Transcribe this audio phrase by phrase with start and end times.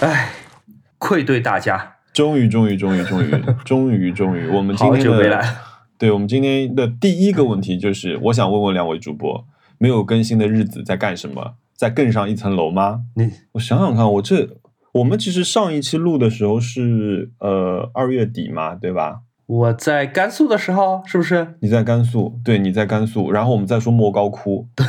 [0.00, 0.30] 唉，
[0.98, 1.94] 愧对大家。
[2.12, 3.30] 终于，终于，终于，终于，
[3.64, 5.56] 终于，终于，我们今好天的久没来，
[5.98, 9.44] 对我们今天的第一个问题就是，我想问问两位主播，
[9.78, 11.54] 没有更新的日子在干什么？
[11.74, 13.02] 在更上一层楼吗？
[13.14, 14.48] 你我想想看，我这
[14.92, 19.20] 我们其实上一期录的时候是呃二月底嘛，对吧？
[19.46, 21.54] 我在甘肃的时候，是不是？
[21.60, 24.86] 你在甘肃，对，你在甘肃，然后我们再说莫高窟，对，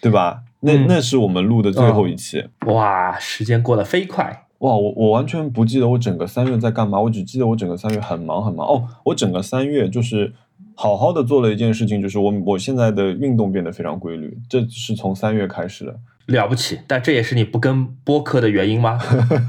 [0.00, 0.42] 对吧？
[0.60, 2.44] 那、嗯那是我们录的最后一期。
[2.66, 4.46] 哇，时间过得飞快。
[4.58, 8.66] 哇，我我完全不记得我整个三月在干嘛，我只记得我整个三月很忙很忙。
[8.66, 10.32] 哦，我整个三月就是
[10.74, 15.96] 好好的做了一件事情，就是我我现在的运动变得非常规律，这是从三月开始的。
[16.26, 19.00] 了不起，但这也是你不跟播客的原因吗？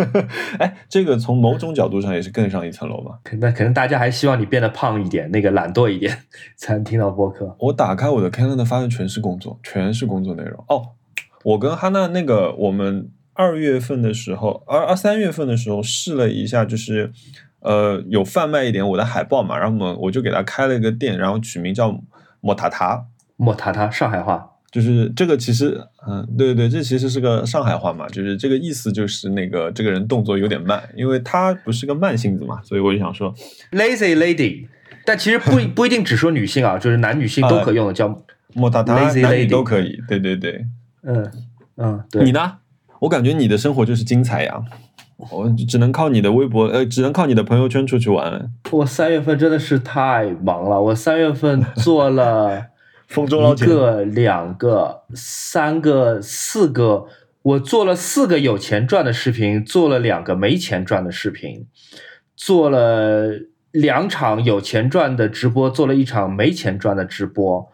[0.58, 3.20] 哎，这个从某种角度上也是更上一层楼吧。
[3.40, 6.18] 那可能大家还希望你变得胖一点，那个懒惰一点，
[6.58, 7.56] 才能听到播客。
[7.60, 10.64] 我打开我的 Calendar 发现全是工作，全是工作内容。
[10.70, 10.88] 哦，
[11.44, 17.12] 我跟哈娜那个我们二月份的时候，二二三月份的时候试了一下，就是
[17.60, 22.00] 呃有贩卖一点我的海报嘛，然后我们我就给他开了一个店，然后取名叫
[22.40, 23.06] 莫塔塔。
[23.38, 24.48] 莫塔塔，上海话。
[24.72, 33.36] 就是这个其实，嗯，对对对，这其实是个上海话嘛，就是这个意思就是那个这个人动作有点慢，因为他不是个慢性子嘛，所以我就想说
[33.74, 34.68] ，lazy lady，
[35.04, 40.66] 但其实不 不一定只说女性啊，就是男女性都可用的，叫莫塔塔 Lazy 男女 lady 都可以，对对对。
[41.04, 41.32] 嗯
[41.78, 42.24] 嗯，对。
[42.24, 42.58] 你呢？
[43.00, 44.62] 我感觉你的生活就是精彩呀，
[45.32, 48.52] 我只能靠你的微博，呃，只能靠你的朋友圈出去玩。
[48.72, 52.64] 我三月份真的是太忙了，我三月份做了一
[53.12, 57.08] 风中捞钱，个、两个、三个、四个，
[57.42, 61.66] 我做了四个有钱赚的视频，做了两个没钱赚的视频，
[62.36, 63.32] 做了
[63.72, 67.68] 两场有钱赚的直播，做了一场没钱赚的直播，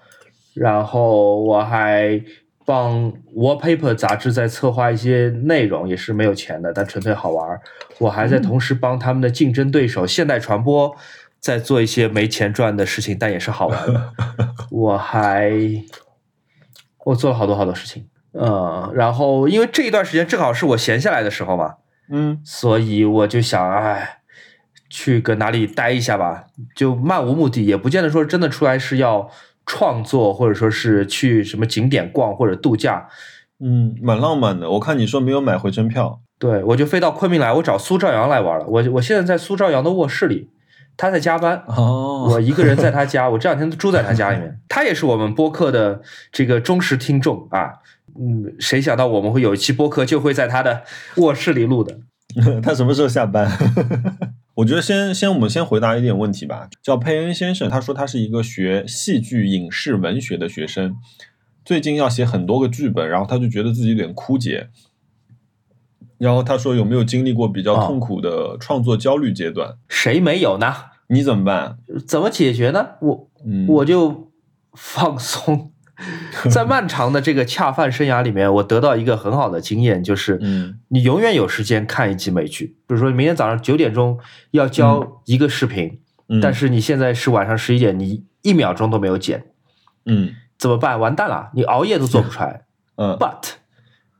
[0.53, 2.21] 然后我还
[2.67, 7.61] 帮 Wallpaper 杂志在策划一些内容，也是没有钱的，但纯粹好玩儿。
[7.99, 10.93] 我还在同时帮他们的竞争对手现代传播
[11.39, 14.13] 在做一些没钱赚的事情，但也是好玩的。
[14.69, 15.49] 我还
[17.05, 21.75] 我做了好多好多事情，呃，然后因为这一段时间正好是我闲下来的时候嘛，
[22.11, 24.19] 嗯，所以我就想，哎，
[24.89, 29.31] 去个哪里待一下吧，就漫无目的，也不见得说真的出来是要
[29.67, 33.07] 创作，或者说是去什么景点逛或者度假。
[33.59, 34.71] 嗯，蛮浪漫的。
[34.71, 38.65] 我看你说没有买回程票，对我就飞到昆明来，我找苏兆阳来玩了。
[38.67, 40.49] 我我现在在苏兆阳的卧室里，
[40.95, 44.59] 他在加班，哦我一个人在他家， 我这两天都住在他家里面。
[44.69, 46.01] 他也是我们播客的
[46.31, 47.73] 这个忠实听众啊。
[48.19, 50.83] 嗯，谁想到我们会有一期播客就会在他的
[51.17, 51.99] 卧室里录的？
[52.61, 53.49] 他什么时候下班？
[54.57, 56.67] 我觉得先先我们先回答一点问题吧。
[56.81, 60.95] 叫佩恩先生，他说他是一个学戏剧影视文学的学生，
[61.63, 64.69] 最近要写很多个剧本，然后他就觉得自己有点枯竭。
[66.17, 69.77] 然后他说有没有经历过比较哦痛苦的创作焦虑阶段？
[69.89, 70.73] 谁没有呢？
[71.09, 71.77] 你怎么办？
[72.07, 72.95] 怎么解决呢？
[73.01, 74.31] 我嗯，我就
[74.73, 75.71] 放松。
[76.49, 82.77] 在漫长的这个恰饭生涯里面，我得到一个很好的经验，就是嗯你永远有时间看一集美剧。
[82.87, 84.19] 比如说，明天早上九点钟
[84.51, 85.99] 要交一个视频，
[86.29, 89.45] 嗯，但是你现在是晚上十一点，你一秒钟都没有剪，
[90.05, 90.99] 嗯怎么办？
[90.99, 92.65] 完蛋了，你熬夜都做不出来。
[92.97, 93.51] 嗯，But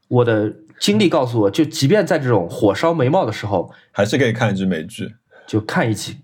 [0.08, 5.16] 我的经历告诉我，就即便在这种火烧眉毛的时候，还是可以看一集美剧。
[5.48, 6.18] 就看一集，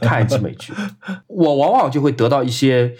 [0.00, 0.72] 看一集美剧，
[1.26, 2.94] 我往往就会得到一些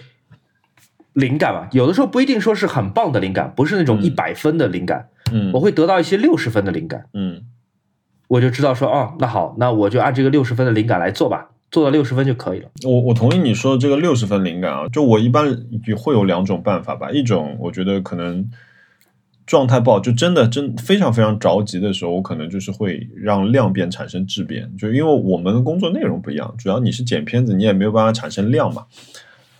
[1.13, 1.67] 灵感吧。
[1.71, 7.43] 有的时候不一定说是很棒的灵感，不是那种嗯一百分的灵感，嗯我会得到一些六十分的灵感，嗯
[8.27, 12.69] 我就知道说，哦，那好，那我就按这个六十分的灵感来做吧，做到六十分就可以了。
[12.85, 18.47] 我我同意你说的这个六十分灵感啊，就我一般也会有两种办法吧，一种我觉得可能
[19.47, 28.85] 状态不好，就真的真非常非常着急的时候，我可能就是会让量变产生质变，就因为我们的工作内容不一样，主要你是剪片子，你也没有办法产生量嘛，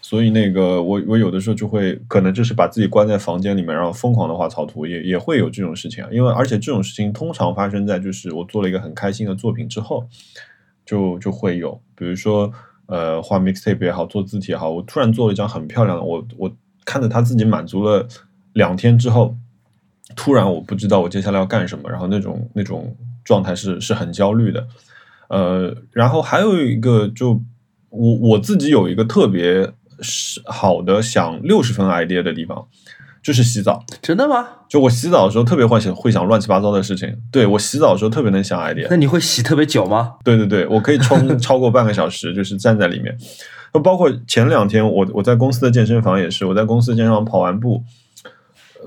[0.10, 10.08] 所以那个我我有的时候就会可能就是把自己关在房间里面，然后疯狂的画草图，也也会有这种事情啊，因为而且这种事情通常发生在就是我做了一个很开心的作品之后。
[10.90, 12.52] 就就会有，比如说
[12.88, 16.52] 呃画 mixtape 也好，做字体也好，我突然做了一张很漂亮的，我我
[16.84, 18.08] 看着他自己满足了
[18.54, 19.38] 两天之后，
[20.16, 24.68] 突然我不知道我接下来要干什么，然后那种那种状态是是很焦虑的，
[25.28, 27.40] 呃，然后还有一个就
[27.90, 32.66] 我我自己有一个特别是好的想六十分 idea 的地方，
[33.22, 33.84] 就是洗澡。
[34.02, 34.48] 真的吗？
[34.68, 38.88] 就我洗澡的时候特别会想会想乱七八糟的事情，对我洗澡的时候特别能想 idea。
[38.90, 40.14] 那你会洗特别久吗？
[40.24, 43.18] 对对对，我可以冲 超过半个小时，就是站在里面。
[43.74, 47.84] 就包括前两天我我在公司的健身房也是，我在公司健身房跑完步，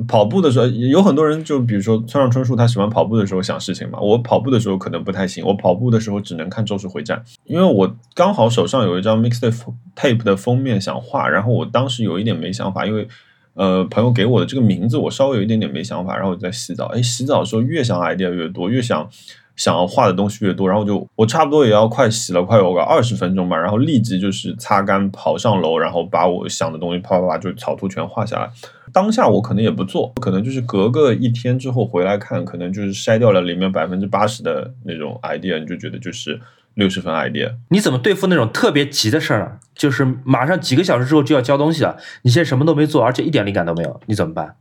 [0.09, 3.99] 跑步的时候，有很多人就比如说村上春树，他喜欢跑步的时候想事情嘛。
[4.01, 13.07] 我跑步的时候可能不太行，我跑步的时候只能看《咒术回战》，因为我刚好手上有一张 mixtape tape 的封面想画，然后我当时有一点没想法，因为
[13.55, 19.09] 呃朋友给我的这个名字我稍微有一点点没想法，然后我在洗澡，哎，洗澡的时候越想 idea 越多，越想。
[19.57, 28.51] 想要画的东西越多，然后就我差不多也要快洗了，快有个二十分钟吧，然后立即就是擦干，跑上楼，然后把我想的东西啪啪啪就草图全画下来。
[28.93, 36.39] 当下我可能也不做，可能就是隔个一天之后回来看，可能就是筛掉了里面百分之八十的那种 idea，你就觉得就是
[36.75, 37.55] 六十分 idea。
[37.71, 39.59] 你怎么对付那种特别急的事儿？
[39.75, 44.57] 就是马上几个小时之后就要交东西了，你现在什么都没做，而且一点灵感都没有，你怎么办？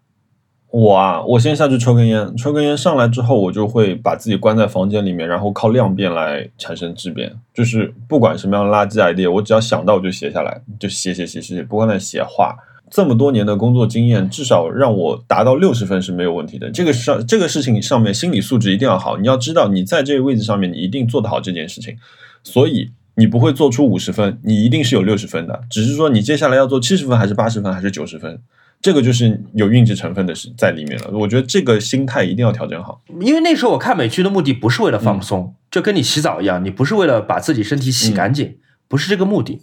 [0.71, 7.33] 我啊，我先下去抽根烟，抽根烟上来之后，我就会把自己关在房间里面，然后靠量变来产生质变。
[7.53, 12.55] 就是不管什么样的垃圾 idea，我只要想到我就写下来，就写写写写写，不管在写画。
[12.89, 16.69] 这么多年的工作经验，至少让我达到六十分是没有问题的。
[16.71, 19.17] 这个上这个事情上面心理素质一定要好。
[19.17, 21.97] 你要知道，你在这个位置上面，你一定做得好这件事情，
[22.43, 25.61] 所以你不会做出五十分，你一定是有六十分的。
[25.69, 28.39] 只是说你接下来要做七十分，还是八十分，还是九十分。
[28.81, 33.01] 这个就是有运气成分的是在里面了，我觉得这个心态一定要调整好。
[33.19, 38.57] 因为那时候我看美剧的目的不是为了放松，就跟你洗澡一样，你不是为了把自己身体洗干净，
[38.87, 39.61] 不是这个目的。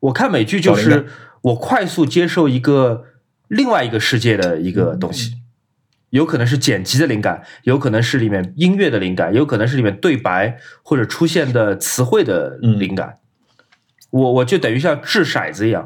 [0.00, 1.06] 我看美剧就是
[1.42, 3.04] 我快速接受一个
[3.48, 5.32] 另外一个世界的一个东西，
[6.10, 13.16] 有可能是剪辑的灵感，有可能是里面音乐的灵感，有可能是里面对白或者出现的词汇的灵感。
[14.10, 15.84] 我我就等于像掷骰子一样。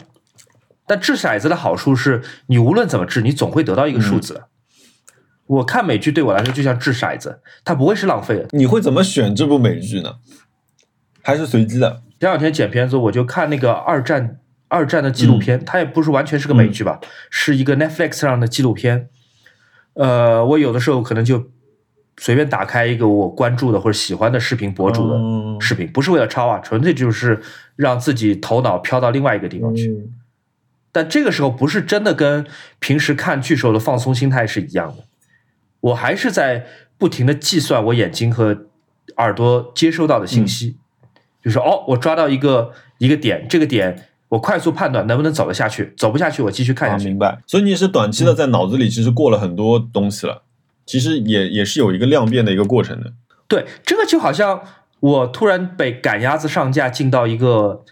[0.88, 4.44] 但掷骰子的好处是你无论怎么掷，你总会得到一个数字。
[5.46, 8.49] 我看美剧对我来说就像掷骰子，它不会是浪费的。
[8.50, 10.17] 你会怎么选这部美剧呢？
[11.23, 12.02] 还是随机的？
[12.20, 14.38] 前两天剪片子，我就看那个二战
[14.69, 17.00] 二战的纪录片，它也不是完全是个美剧吧，
[17.31, 19.08] 是一个 Netflix 上的纪录片。
[19.94, 21.50] 呃，我有的时候可能就
[22.19, 25.17] 随便打开一个我关注的或者喜欢的视频博主的
[25.61, 27.40] 视频，不是为了抄啊，纯粹就是
[27.76, 30.11] 让自己头脑飘到另外一个地方去。
[30.90, 32.46] 但这个时候不是真的跟
[32.79, 35.05] 平时看剧时候的放松心态是一样的，
[35.81, 38.67] 我还是在不停的计算我眼睛和
[39.19, 40.76] 耳朵接收到的信息，
[41.44, 47.05] 就是哦，我抓到一个一个点，这个点我快速判断能不能走得下去，走不下去我继续看下去。
[47.05, 47.38] 明白。
[47.46, 50.43] 所以你是短期的在脑子里其实过了很多东西了，
[50.87, 53.12] 其实也也是有一个量变的一个过程的。
[53.46, 54.62] 对，这个就好像
[55.00, 57.85] 我突然被赶鸭子上架进到一个。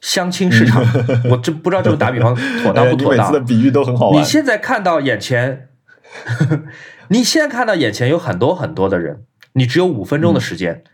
[0.00, 0.82] 相亲市场，
[1.30, 3.32] 我这不知道这么打比方妥当不 妥当。
[3.32, 4.20] 的比喻都很好玩。
[4.20, 5.68] 你现在看到眼前，
[7.08, 9.22] 你现在看到眼前有很多很多的人，
[9.54, 10.84] 你只有五分钟的时间。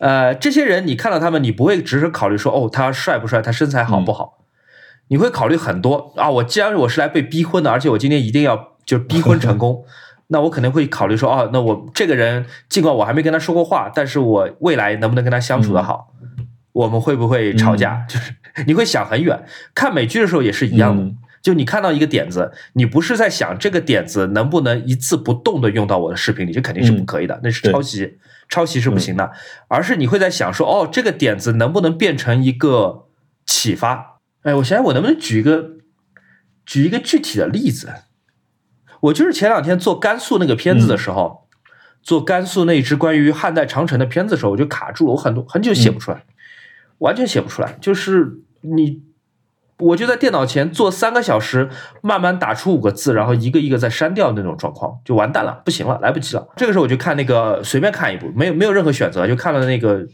[0.00, 4.38] 呃，这些人你看到他们，你不会只是考虑说哦，他帅不帅，他身材好不好，
[5.08, 6.28] 你会考虑很多啊。
[6.28, 9.84] 我既然我是来被逼婚的，而且我今天一定要就是逼婚成功，
[10.28, 16.08] 那我肯定会考虑说哦，那我这个人尽管我还没跟他说过话，但是我未来能不能跟他相处的好？
[16.72, 18.04] 我们会不会吵架？
[18.08, 18.34] 就是
[18.66, 19.44] 你会想很远。
[19.74, 29.32] 看美剧的时候也是一样的，就你看到一个点子，你不是在想这个点子能不能一字不动的用到我的视频里，这肯定是不可以的，那是抄袭，抄袭是不行的。
[29.68, 33.06] 而是你会在想说，哦，这个点子能不能变成一个
[33.44, 34.20] 启发？
[34.42, 35.72] 哎，我想想，我能不能举一个
[36.64, 37.92] 举一个具体的例子？
[39.00, 41.48] 我就是前两天做甘肃那个片子的时候，
[42.02, 46.24] 做甘肃那一支关于汉代长城的片子的时候，我就卡住了，我很多很久写不出来。
[46.98, 49.02] 完全写不出来，就是你，
[49.78, 51.68] 我就在电脑前坐三个小时，
[52.00, 56.48] 慢慢打出五个字，然后一个一个再删掉那种状况，就完蛋了，不行了，来不及了。
[56.56, 60.06] 这个时候我就看那个随便看一部，没有没有任何选择，就看了那个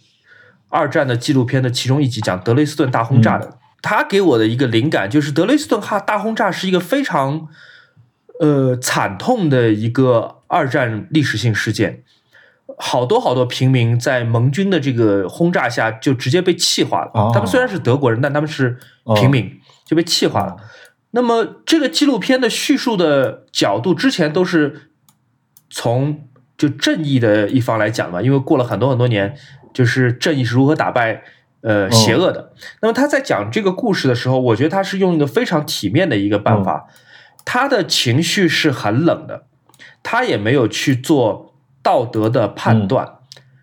[0.71, 3.59] 二战的纪录片的其中一集，讲德累斯顿大轰炸的。
[3.83, 7.49] 他给我的一个灵感就是德累斯顿哈大轰炸是一个非常
[8.41, 12.03] 呃惨痛的一个二战历史性事件。
[12.81, 17.11] 好多好多平民在盟军的这个轰炸下就直接被气化了。
[17.35, 18.79] 他们虽然是德国人，但他们是
[19.17, 19.51] 平民，
[19.85, 20.57] 就被气化了。
[21.11, 24.91] 那么这个纪录片的叙述的角度之前都是
[25.69, 29.35] 从就正义的一方来讲嘛，因为过了很多很多年，
[29.75, 31.25] 就是正义是如何打败
[31.63, 32.53] 呃邪恶的。
[32.81, 36.87] 那么他在讲这个故事的时候，我觉得他是用一个非常体面的一个办法，
[37.45, 39.47] 他的情绪是很冷的，
[40.05, 41.48] 他也没有去做。
[41.89, 43.21] 道德的判断，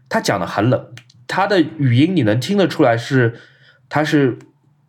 [0.10, 0.88] 他讲的很冷，
[1.28, 3.40] 他的语音你能听得出来是，
[3.88, 4.40] 他是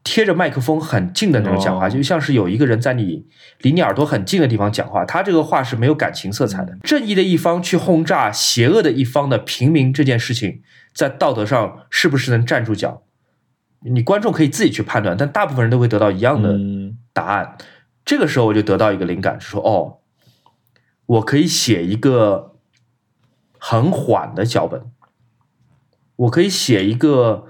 [0.03, 3.27] 贴着麦克风很近的那种讲话，就像是有一个人在你
[3.61, 5.05] 离你耳朵很近的地方讲话。
[5.05, 6.79] 他这个话是没有感情色彩的。
[6.83, 10.63] 正义的一方去轰炸邪恶的一方的平民这件事情，
[10.95, 13.03] 在道德上是不是能站住脚？
[13.83, 16.59] 你观众可以自己去判断，但大部分人都会得到一样的
[17.13, 17.59] 答案。
[18.03, 19.99] 这个时候我就得到一个灵感，就说哦。
[21.05, 22.56] 我可以写一个
[23.69, 24.81] 很缓的脚本，
[26.15, 27.47] 我可以写一个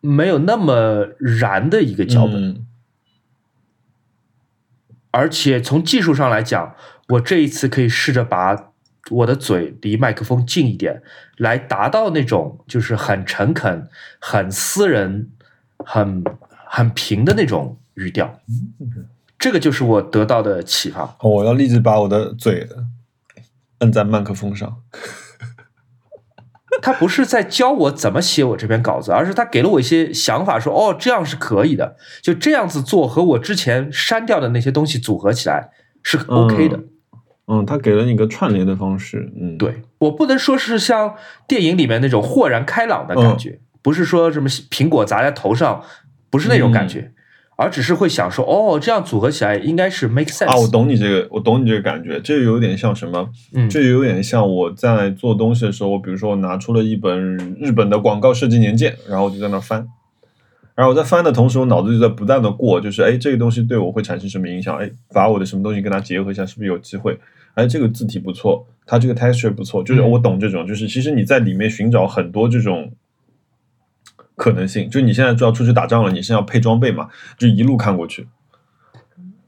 [0.00, 2.66] 没有那么燃的一个脚本，嗯
[5.10, 6.74] 而且从技术上来讲，
[7.08, 8.72] 我这一次可以试着把
[9.10, 11.02] 我的嘴离麦克风近一点，
[11.36, 13.88] 来达到那种就是很诚恳、
[14.18, 15.30] 很私人、
[15.78, 16.24] 很
[16.66, 18.40] 很平的那种语调。
[19.38, 21.16] 这个就是我得到的启发。
[21.20, 22.66] 我要立即把我的嘴
[23.78, 24.82] 摁在麦克风上。
[26.80, 35.70] 他不是在教我怎么写我这篇稿子，而是他给了我一些想法说，哦，这样是可以的，就这样子做和我之前删掉的那些东西组合起来
[36.02, 36.78] 是 OK 的。
[37.48, 39.32] 嗯，他给了你一个串联的方式。
[39.40, 41.16] 嗯，对我不能说是像
[41.48, 45.82] 电影里面那种豁然开朗的感觉，不是说什么苹果砸在头上，
[46.30, 47.12] 不是那种感觉，
[47.60, 53.28] 而只是会想说，哦，这样组合起来应该是 make sense 啊，我懂你这个，我懂你这个感觉，这有点像什么？
[53.52, 59.88] 嗯这有点像我在做东西的时候，我比如说我拿出了一本日本的广告设计年鉴，然后我就在那翻，
[60.76, 64.76] 然后我在翻的同时，我脑子就在不断的过，就是哎，这个东西对我会产生什么影响？
[64.76, 67.18] 哎，把我的什么东西跟它结合一下，是不是有机会？
[67.54, 72.92] 哎，这个字体不错，它这个 texture 不错，就是嗯我懂这种，就是其实你在里面寻找很多这种
[74.38, 78.28] 可能性，就你现在就要出去打仗了，你是要配装备嘛，就一路看过去。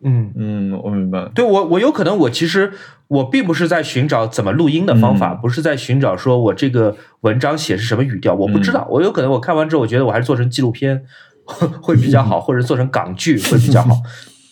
[0.03, 1.31] 嗯，嗯，我明白。
[1.35, 2.73] 对我，我有可能我其实
[3.07, 8.89] 我并不是在寻找怎么录音的方法，嗯不是在寻找说我这个文章写是什么语调，我不知嗯道。
[8.91, 11.05] 我有可能我看完之后，我觉得我还是做成纪录片
[11.81, 13.95] 会比较好， 或者做成港剧会比较好。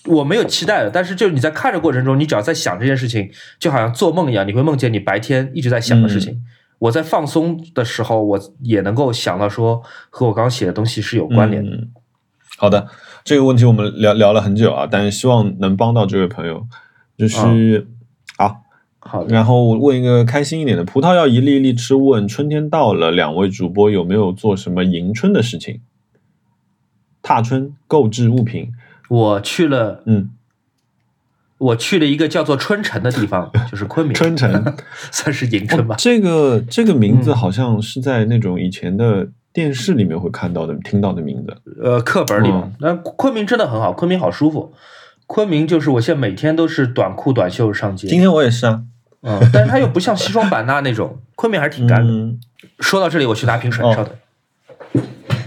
[0.05, 6.33] 我没有期待的，但是就是你在看的过程中，你只要在想这件事情，就好像做梦一样，你会梦见你白天一直在想的事情。
[6.35, 6.43] 嗯
[6.79, 11.71] 我在放松的时候，我也能够想到说和我刚刚写的东西是有关联的。
[11.73, 11.91] 嗯。
[12.57, 12.89] 好的，
[13.23, 16.67] 这个问题我们聊聊了很久啊，但是希望能帮到这位朋友。
[17.17, 17.87] 就是、
[18.37, 18.63] 好，
[18.99, 21.95] 好的，然后我问一个开心一点的：葡萄要一粒一粒吃。
[21.95, 25.81] 问春天到了，两位主播有没有做什么迎春的事情？
[27.21, 28.73] 踏春购置物品，
[29.09, 30.31] 我去了，嗯，
[31.59, 34.77] 我去了一个叫做春城的地方，就是昆明，春城。
[35.11, 35.97] 算是迎春吧。
[35.99, 41.57] 这个这个名字嗯好像是在那种以前的电视里面会看到的、听到的名字。
[41.83, 42.53] 呃，课本里。
[42.81, 44.73] 那、昆明真的很好，昆明好舒服。
[45.27, 48.83] 昆明就是我现在每天都是短裤短袖上街，今天我也是啊，
[49.23, 52.11] 嗯，但是它又不像西双版纳那种，昆明还是挺干的。
[52.11, 52.41] 嗯，
[52.81, 54.15] 说到这里，我去拿瓶水，哦稍等。
[55.29, 55.38] 好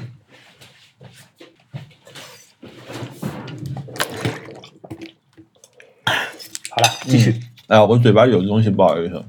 [6.82, 7.40] 了，继续。
[7.68, 9.24] 哎呀，我嘴巴里有东西，不好意思。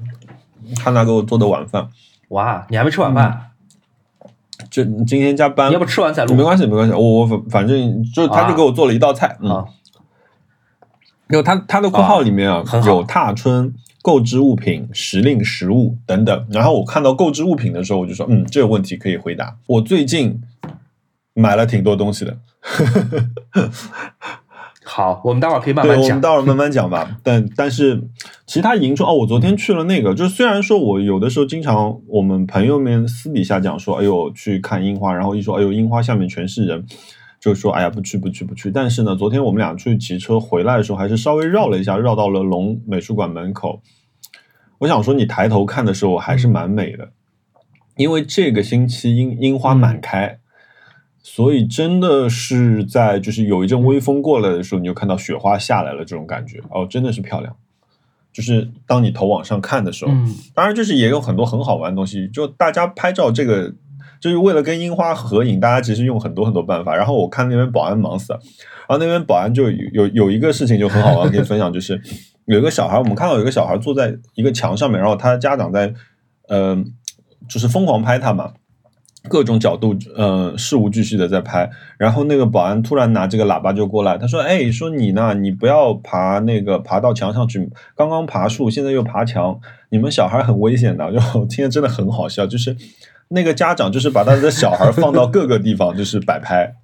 [0.75, 1.87] 看他给我做的晚饭，
[2.29, 3.51] 哇，你还没吃晚饭？
[4.69, 6.33] 这今天加班你要，不吃完再录？
[6.33, 6.93] 没关系，没关系。
[6.93, 9.65] 我我反反正就他就给我做了一道菜，嗯，啊，
[11.29, 16.45] 因为他他的括号里面啊有踏春、购置物品、时令食物等等。
[16.49, 19.57] 然后我看到购置物品的时候，我就说，嗯，这个问题可以回答。
[19.67, 20.41] 我最近
[21.33, 22.37] 买了挺多东西的，
[24.85, 26.21] 好，我们待会儿可以慢对，我们慢讲。
[26.21, 27.17] 待会儿慢慢讲吧。
[27.23, 28.09] 但但是
[28.45, 36.85] 其他银春哦，我昨天去了那个，就是虽然说我有的时候经常我们朋友们私底下讲说，哎呦去看樱花，然后一说哎呦樱花下面全是人，
[37.39, 38.69] 就说哎呀不去不去不去。
[38.69, 43.81] 但是呢，昨天我们俩出去骑车回来的时候，还是稍微绕了一下，绕到了龙美术馆门口。
[44.79, 47.11] 我想说，你抬头看的时候还是蛮美的，
[47.95, 50.39] 因为这个星期樱樱花满开。
[51.25, 57.55] 所以真的是在就是有一阵微风过来的时候，你就看到雪花下来了，这种感觉哦，真的是漂亮。
[58.33, 62.27] 就是当你头往上看的时候，嗯，当然就是也有很多很好玩的东西。
[62.27, 63.71] 就大家拍照这个，
[64.19, 66.95] 就是为了跟樱花合影，大家其实用很多很多办法。
[66.95, 68.39] 然后我看那边保安忙死了，
[68.89, 72.01] 然后那边保安就有有有一个事情就很好玩，可以分享，就是
[72.45, 75.93] 有一个小孩，我们看到有一个小孩坐在一个墙上面，然后他家长在，
[76.49, 76.83] 呃，
[77.47, 78.51] 就是疯狂拍他嘛。
[79.29, 92.75] 各种角度，呃，事无巨细的在拍，然后那个保安突然拿这个喇叭就过来，他说：“哎，说你呢，你不要爬那个爬到墙上去，刚刚爬树，现在又爬墙，你们小孩很危险的。”就 我听着真的很好笑，就是
[93.29, 96.75] 那个家长就是把他的小孩放到各个地方 就是摆拍，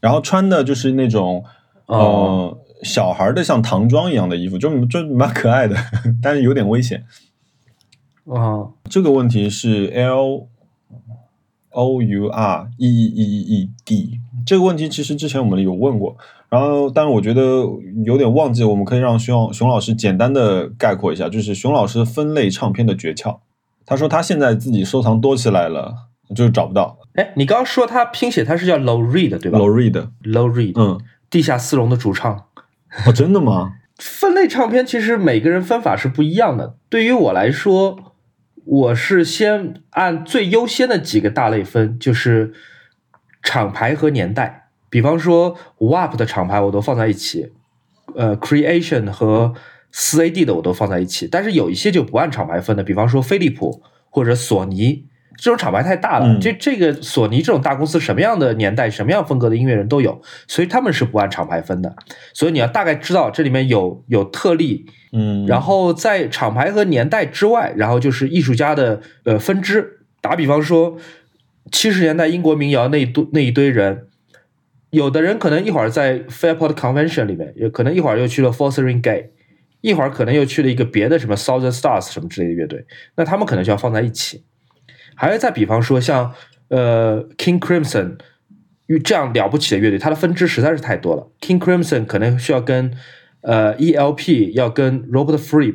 [0.00, 1.44] 然后穿的就是那种
[1.86, 5.74] 呃、哦小孩的像唐装一样的衣服，就就蛮可爱的，
[6.20, 7.02] 但是有点危险。
[8.24, 10.48] 哦，这个问题是 L
[11.74, 16.16] O U R E E E E E D 这个问题，其实之前我们有问过，
[16.48, 17.64] 然后但是我觉得
[18.04, 23.38] 有点忘记，我们可以让熊熊老师简单的概括一下，就是熊老师分类唱片的诀窍。
[23.86, 25.94] 他说他现在自己收藏多起来了，
[26.34, 30.08] 就是找不到哎，你刚刚说他拼写他是叫 Low Reed 对吧 Low Reed。
[30.22, 32.44] ？Low Reed，嗯，地下丝绒的主唱。
[33.06, 33.74] 哦，真的吗？
[33.98, 36.76] 分类唱片其实每个人分法是不一样的。
[36.88, 38.13] 对于我来说，
[38.64, 42.52] 我是先按最优先的几个大类分，就是
[43.42, 44.70] 厂牌和年代。
[44.88, 47.52] 比方说 WAP 的厂牌我都放在一起，
[48.14, 49.54] 呃，Creation 和
[49.90, 51.28] 四 AD 的我都放在一起。
[51.30, 55.06] 但是有一些就不按厂牌分的，比方说飞利浦或者索尼。
[55.36, 61.94] 这种厂牌太大了，这这个索尼这种大公司，什么样的年代、什么样风格的音乐人都有，所以他们是不按厂牌分的。
[62.32, 70.00] 所以你要大概知道这里面有有特例，嗯，然后在厂牌和年代之外，然后就是艺术家的呃分支。
[70.20, 70.96] 打比方说，
[71.70, 74.06] 七十年代英国民谣那一堆那一堆人，
[74.90, 79.32] 有的人可能一会儿在 Fairport Convention 里面，也可能一会儿又去了 Fothering Gay，
[79.82, 82.86] 一会儿可能又去了一个别的什么 Southern Stars 什么之类的乐队，
[83.16, 84.44] 那他们可能就要放在一起。
[85.14, 86.32] 还有再比方说，像
[86.68, 88.16] 呃 King Crimson，
[89.02, 91.28] 这样了不起的乐队，它的分支实在是太多了。
[91.40, 92.92] King Crimson 可能需要跟
[93.42, 95.74] 呃 ELP 要跟 Robert Free，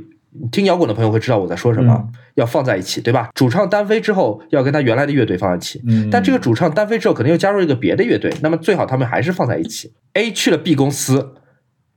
[0.51, 3.29] 听摇滚的朋友会知道我在说什么，要放在一起，对吧？
[3.34, 5.81] 主唱单飞之后，要跟他原来的乐队放在一起。
[6.12, 9.93] 但这个主唱单飞之后，可能又加入一个别的乐队，那么最好他们还是放在一起。
[10.13, 11.36] A 去了 B 公司，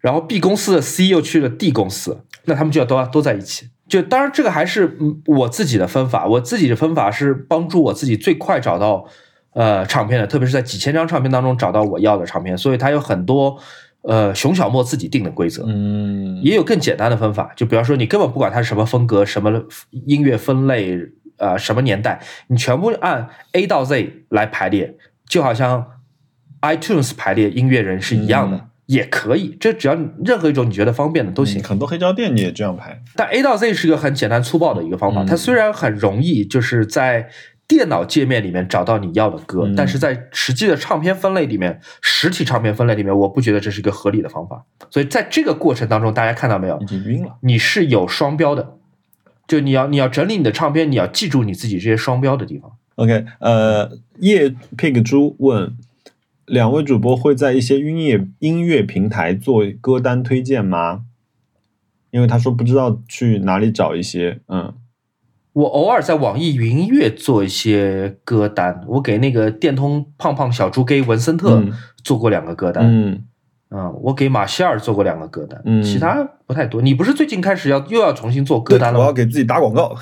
[0.01, 3.69] 然后 B 公司的 C 又去了 D 公司，那他们就要都都在一起。
[3.93, 4.97] 就当然，这个还是
[5.27, 6.27] 我自己的分法。
[6.27, 9.05] 我自己的分法是帮助我自己最快找到
[9.53, 12.57] 呃唱片的，特别是在几千张唱片当中找到我要的唱片。
[12.57, 13.59] 所以它有很多
[14.01, 15.67] 呃熊小莫自己定的规则。
[15.69, 19.63] 嗯，也有更简单的分法，就比方说你根本不管它是什么风格、什么
[20.07, 20.99] 音乐分类、
[21.37, 24.97] 呃什么年代，你全部按 A 到 Z 来排列，
[25.29, 25.87] 就好像
[26.63, 28.69] iTunes 排列音乐人是一样的。
[28.93, 31.63] 也可以，这只要任何一种你觉得方便的都行。
[31.63, 35.25] 很多黑胶店你也这样排，但 A 到 Z 是一个很简单粗暴的一个方法。
[35.25, 37.29] 它虽然很容易，就是在
[37.67, 44.65] 电脑界面里面找到你要的歌，但是在实际的唱片分类里面，实体唱片分类里面，我不觉得这是一个合理的方法。
[44.91, 46.79] 所以在这个过程当中，大家看到没有？
[46.81, 47.37] 已经晕了。
[47.41, 48.77] 你是有双标的，
[49.49, 52.71] 就你要你要整理你的唱片，你要记住你自己这些双标的地方。
[52.97, 55.75] OK，呃，叶 pig 猪问。
[56.47, 61.03] 两位主播会在一些音乐音乐平台做歌单推荐吗？
[62.11, 64.41] 因为他说不知道去哪里找一些。
[64.49, 64.75] 嗯，
[65.55, 71.65] 我偶尔在网易云音乐做一些歌单，我给那个电通胖胖小猪给文森特
[72.05, 72.85] 做过两个歌单。
[72.87, 73.25] 嗯，
[73.71, 76.83] 嗯，我给马歇尔做过两个歌单，其他不太多。
[76.83, 79.05] 你不是最近开始要又要重新做歌单了吗？
[79.05, 79.97] 我要给自己打广告。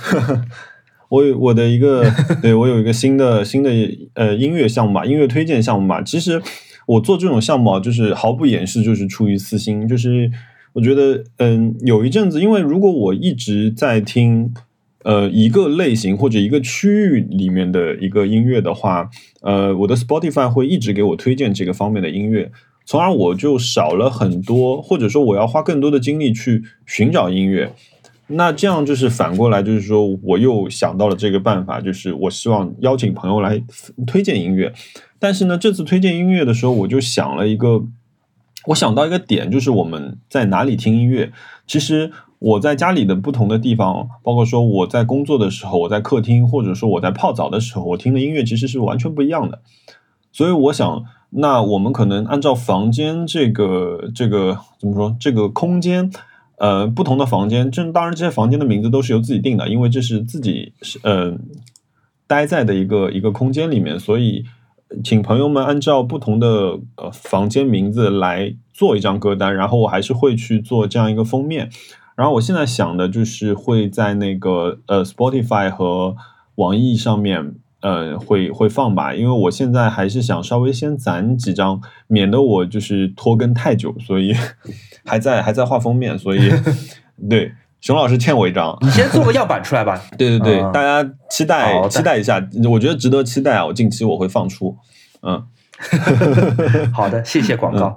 [1.10, 2.04] 我有我的一个，
[2.40, 3.70] 对我有一个新的新的
[4.14, 6.00] 呃音乐项目吧，音乐推荐项目吧。
[6.00, 6.40] 其实
[6.86, 9.86] 我做这种项目啊，就是毫不掩饰，就是出于私心。
[9.86, 10.30] 就是
[10.72, 14.54] 我觉得，嗯，有一阵子，因为如果我一直在听
[15.02, 19.10] 呃一个类型或者一个区域里面的一个音乐的话，
[19.42, 22.52] 呃，我的 Spotify 会一直给我推荐这个方面的音乐，
[22.84, 27.72] 从而我就少了很多，或者说我要花更多的精力去寻找音乐。
[28.32, 33.62] 那这样就是反过来，就是说我又想到了这个办法，就是我希望邀请朋友来
[34.06, 34.72] 推荐音乐。
[35.18, 37.82] 但是呢，这次推荐音乐的时候，我就想了一个，
[38.66, 41.32] 我想到一个点，就是我们在哪里听音乐。
[41.66, 49.60] 其实我在家里的不同的地方，包括说我在工作的时候，我在客厅，或者说我在泡澡的时候，我听的音乐其实是完全不一样的。
[50.32, 56.10] 所以我想，那我们可能按照房间这个这个怎么说这个空间。
[56.60, 61.38] 呃，不同的房间，这当然这些房间的名字都是由自己定的，因为这是自己是呃
[62.26, 64.44] 待在的一个一个空间里面，所以
[65.02, 71.70] 请朋友们按照不同的呃房间名字来做一张歌单，然后我还是会去做这样一个封面。
[72.14, 76.14] 然后我现在想的就是会在那个呃 Spotify 和
[76.56, 77.54] 网易上面。
[77.82, 84.34] 呃，会会放吧，因为我现在还是想稍微先攒几张，免得我就是拖更太久，所以
[85.06, 86.50] 还在还在画封面，所以
[87.28, 89.98] 对熊老师欠我一张，你先做个样板出来吧。
[90.18, 93.64] 对对对，大家期待期待一下，我觉得值得期待啊！
[93.66, 94.76] 我近期我会放出，
[95.22, 95.42] 嗯，
[96.92, 97.96] 好的，谢谢广告。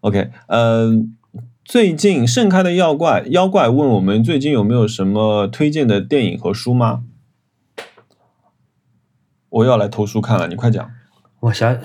[0.00, 1.16] OK，嗯，
[1.64, 7.02] 最近盛开的妖怪妖怪问我们最近有没有什么推荐的电影和书吗？
[9.50, 10.90] 我又要来投书看了，你快讲。
[11.40, 11.76] 我想，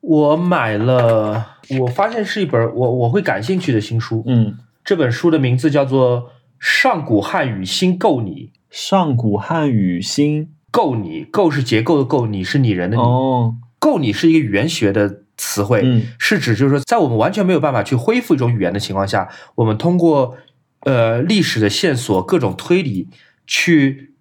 [0.00, 4.22] 我买了，我发现是一本我我会感兴趣的新书。
[4.26, 6.22] 嗯，这本书的名字叫做
[6.60, 8.52] 《上古汉语新构拟》。
[8.70, 13.02] 上古汉语新构拟，构是结构的构，拟是拟人的拟。
[13.02, 20.36] 哦，构拟是一个语言学的词汇，嗯，是指就是说，在我们完全没有办法去恢复一种语言的情况下，我们通过
[20.80, 23.08] 呃历史的线索、各种推理
[23.46, 24.12] 去。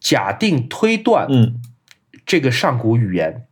[0.00, 1.60] 假定推断，嗯，
[2.24, 3.46] 这个上古语言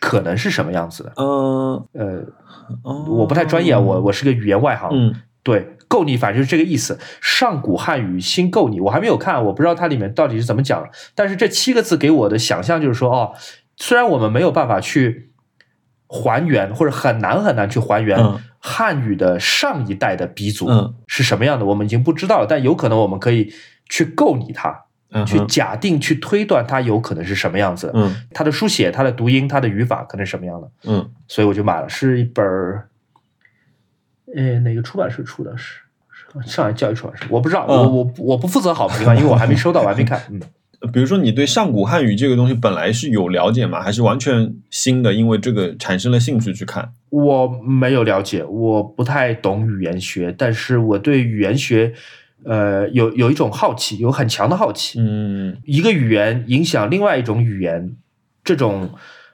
[0.00, 1.12] 可能是什么样子的？
[1.16, 2.24] 嗯呃，
[2.84, 6.98] 我不太专业，我我是个语言外行，嗯，对，够你反正就是这个意思。
[7.20, 10.88] 上古汉语新够你，我还没有看，我不知道它里面到底是怎么讲。
[11.14, 13.34] 但是这七个字给我的想象就是说，哦，
[13.76, 15.30] 虽然我们没有办法去
[16.08, 22.46] 还原，或者很难很难去还原嗯汉语的上一代的鼻祖嗯是什么样的，我们已经不知道了。
[22.48, 23.52] 但有可能我们可以
[23.88, 24.86] 去构拟它，
[25.26, 27.90] 去假定、去推断它有可能是什么样子。
[27.94, 30.70] 嗯它的书写、它的读音、它的语法可能是什么样的。
[30.84, 32.88] 嗯所以我就买了，是一本儿，
[34.34, 35.56] 呃，哪个出版社出的？
[35.56, 35.80] 是
[36.42, 40.20] 是上海教育出版社，我不知道，嗯我我我不负责好评啊，因为我还没收到，我还没看。
[40.30, 40.40] 嗯，
[40.92, 43.80] 比如说你对上古汉语这个东西本来是有了解吗？
[43.80, 45.14] 还是完全新的？
[45.14, 46.92] 因为这个产生了兴趣去看？
[47.10, 51.94] 我没有了解，我不太懂语言学，但是我对语言学，
[52.44, 55.00] 呃，有有一种好奇，有很强的好奇。
[55.00, 57.96] 嗯一个语言影响另外一种语言，
[58.44, 58.90] 这种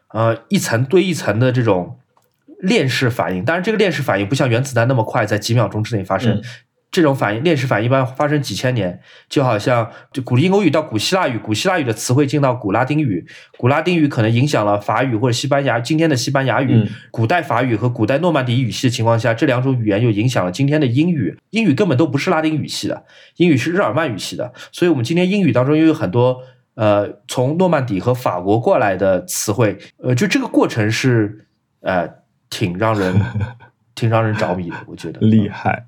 [0.08, 1.98] 呃一层对一层的这种
[2.60, 6.34] 链式反应，当然这个链式反应不像原子弹那么快，在几秒钟之内发生。
[6.34, 6.42] 嗯
[6.92, 13.26] 这种反应，链式反应一般发生几千年，就好像就古英欧语到古希腊语，古希腊语的词汇进到古拉丁语，
[13.56, 21.34] 古拉丁语可能影响了法语或者西班牙今天的西班牙语，嗯古代法语和古代诺曼底语系的情况下，这两种语言又影响了今天的英语。
[21.48, 23.04] 英语根本都不是拉丁语系的，
[23.36, 26.42] 英语是日耳曼语系的，所以我们今天英语当中又有很多
[26.74, 31.46] 呃从诺曼底和法国过来的词汇，呃，就这个过程是
[31.80, 32.06] 呃
[32.50, 33.18] 挺让人
[33.94, 35.84] 挺让人着迷的，我觉得 厉害。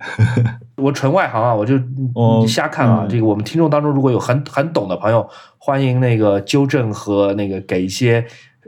[0.77, 1.79] 我纯外行啊，我就
[2.15, 3.01] 哦瞎看啊。
[3.05, 8.25] 嗯这个我们听众当中如果有很很懂的朋友，欢迎那个纠正和那个给一些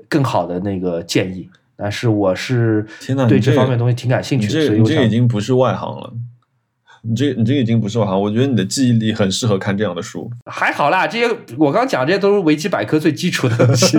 [0.08, 1.48] 更好的那个建议。
[1.78, 2.86] 但是我是
[3.28, 6.12] 对这方面东西挺感兴趣的，所以我这这个已经不是外行了，
[7.08, 8.20] 你这你这个已经不是外行。
[8.20, 10.30] 我觉得你的记忆力很适合看这样的书。
[10.46, 11.06] 还好啦。
[11.06, 13.98] 这些我刚讲这些都是维基百科最基础的东西，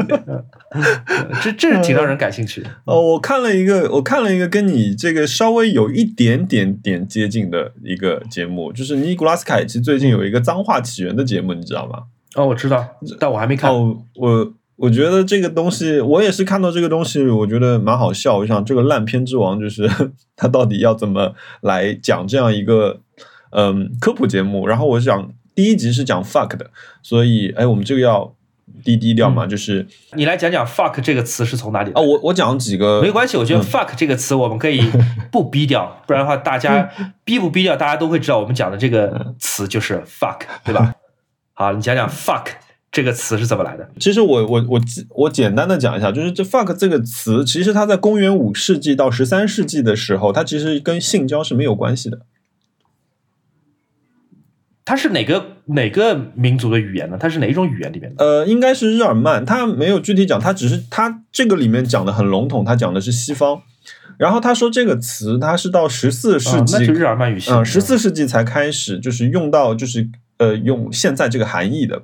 [1.42, 2.70] 这这是挺让人感兴趣的。
[2.86, 12.04] 哦，我看了一个，我看了一个跟你这个稍微有一点点点接近的一个节目，就是尼古拉斯凯奇最近有一个脏话起源的节目，你知道吗？
[12.36, 12.86] 哦，我知道，
[13.20, 13.72] 但我还没看。
[13.72, 18.38] 哦，我我觉得这个东西，我也是看到这个东西，我觉得蛮好笑。
[18.38, 19.90] 我想这个烂片之王就是
[20.38, 23.02] 他到底要怎么来讲这样一个
[23.52, 24.68] 嗯科普节目？
[24.68, 26.70] 然后我想第一集是讲 fuck 的，
[27.02, 28.36] 所以哎，我们这个要
[28.84, 34.80] 低低调嘛，就是你来讲讲 “fuck” 这个词是从哪里来啊，我我讲几个没关系，我觉得嗯 “fuck” 这个词我们可以
[35.32, 36.88] 不逼掉，不然的话，大家
[37.26, 40.94] 逼不逼掉，大家都会知道我们讲的这个词就是 “fuck”，对吧？
[41.54, 42.46] 好，你讲讲 “fuck”
[42.98, 43.88] 这个词是怎么来的？
[44.00, 52.22] 其实我我我我简单的讲一下，就是这 fuck 这个词，其实它在公元五世纪到十三世纪的时候，它其实跟性交是没有关系的。
[54.84, 57.18] 它是哪个哪个民族的语言呢？
[57.20, 58.26] 它是哪一种语言里面的？
[58.26, 63.62] 呃，应该是日耳曼，他没有具体讲，他只是他这个里面讲的很笼统，他讲的是西方。
[64.18, 67.52] 然后他说这个词，它是到十四世啊，纪，那就日耳曼语系。
[67.52, 72.02] 嗯，十四世纪才开始就是用到，就是呃用现在这个含义的。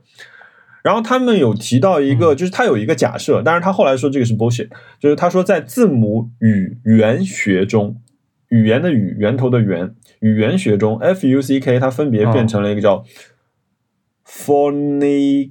[0.83, 4.67] 然后他们有提到一个，就是他有一个假设，但是他后来说这个是 bullshit，
[4.99, 7.95] 就是他说在字母语言学中，
[8.49, 13.05] 语言的语源头的源，语言学中，f u c k 它分别变成了一个叫
[14.27, 15.47] fornication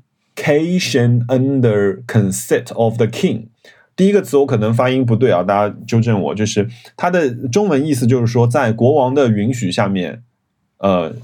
[1.27, 3.49] under consent of the king。
[3.97, 6.35] 第一个词我可能发音不对啊，大家纠正我。
[6.35, 10.23] 就是它的中文意思就是说，在国王的允许下面，
[10.79, 11.15] 呃，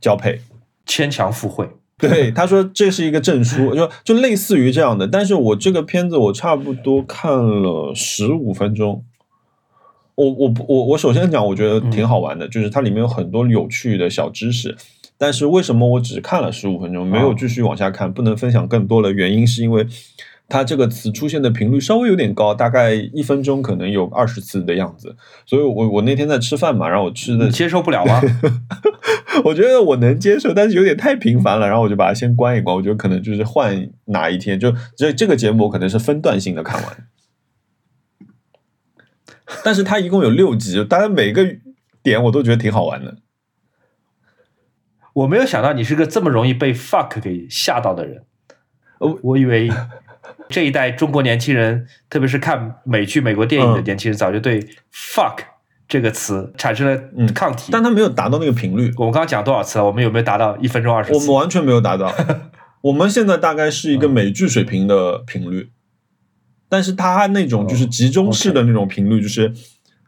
[0.00, 0.40] 交配。
[0.86, 1.68] 牵强附会。
[2.08, 5.06] 对，他说这是一个证书，就 就类似于这样的。
[5.06, 9.04] 但是我这个片子我差不多看了十五分钟。
[10.14, 14.76] 我我我我首先讲，我觉得挺好玩的，就是它里面有很多有趣的小知识。
[15.16, 19.84] 但是为什么我只看了十五分钟，没有继续往下看，不能分享更多的原因，是因为
[20.48, 25.14] 它这个词出现的频率稍微有点高，大概一分钟可能有二十次的样子。
[25.44, 28.20] 所以我我那天在吃饭嘛，然后我吃的接受不了吗？
[29.44, 32.74] 我觉得我能接受，但是有点太频繁了，然后我就把它先关一关。
[32.74, 37.08] 我觉得可能就是换哪一天，就这这个节目我可能是分段性的看完。
[39.62, 41.56] 但是它一共有六集，当然每个
[42.02, 43.18] 点我都觉得挺好玩的。
[45.12, 48.24] 我没有想到你是个这么容易被 “fuck” 给吓到的人。
[48.98, 49.70] 哦我以为
[50.48, 54.60] 这一代中国年轻人，特别是看美剧、美国电影的嗯年轻人，早就对
[54.92, 55.38] “fuck”
[55.86, 57.70] 这个词产生了嗯抗体。
[57.70, 59.84] 但他没有达到那个频率，我们刚刚讲多少次了？
[59.84, 61.12] 我们有没有达到一分钟二十？
[61.12, 62.12] 我们完全没有达到。
[62.82, 65.70] 我们现在大概是一个美剧水平的频率，
[66.68, 69.52] 但是他那种就是集中式的那种频率，就是。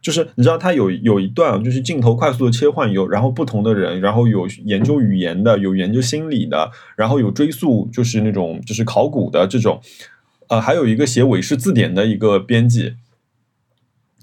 [0.01, 9.79] 就是你知道，他有有一段就是镜头快速的切换，有然后不同的人，然后有研究语言的，有研究心理的，然后有追溯就是那种就是考古的这种，
[10.51, 12.95] 呃，还有一个写韦氏字典的一个编辑，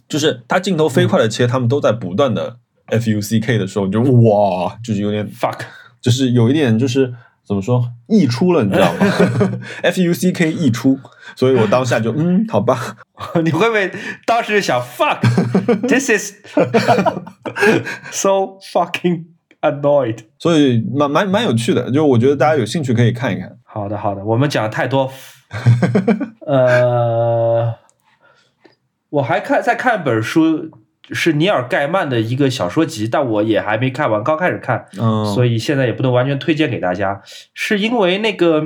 [0.06, 5.60] 就是他镜头飞快的切，他们都在不断的 F U C K 的时候，就哇，就是有点 fuck，
[6.02, 7.14] 就是有一点就是
[7.46, 9.06] 怎么说溢出了，你知道吗？
[9.80, 10.98] F U C K 溢出，
[11.34, 12.98] 所以我当下就嗯，好吧，
[13.42, 13.90] 你会不会
[14.26, 16.32] 当时想 fuck，this is
[18.12, 19.24] so fucking
[19.62, 20.18] annoyed？
[20.38, 23.56] 所以蛮蛮蛮有趣的，就我觉得大家有兴趣可以看一看。
[23.64, 25.10] 好的，好的，我们讲太多，
[26.46, 27.74] 呃，
[29.10, 30.70] 我还看在看本书，
[31.10, 37.22] 是尼尔盖曼的一个小说集，但我也还没看完，刚开始看，嗯，所以现在也不能完全推荐给大家，
[37.54, 38.60] 是因为那个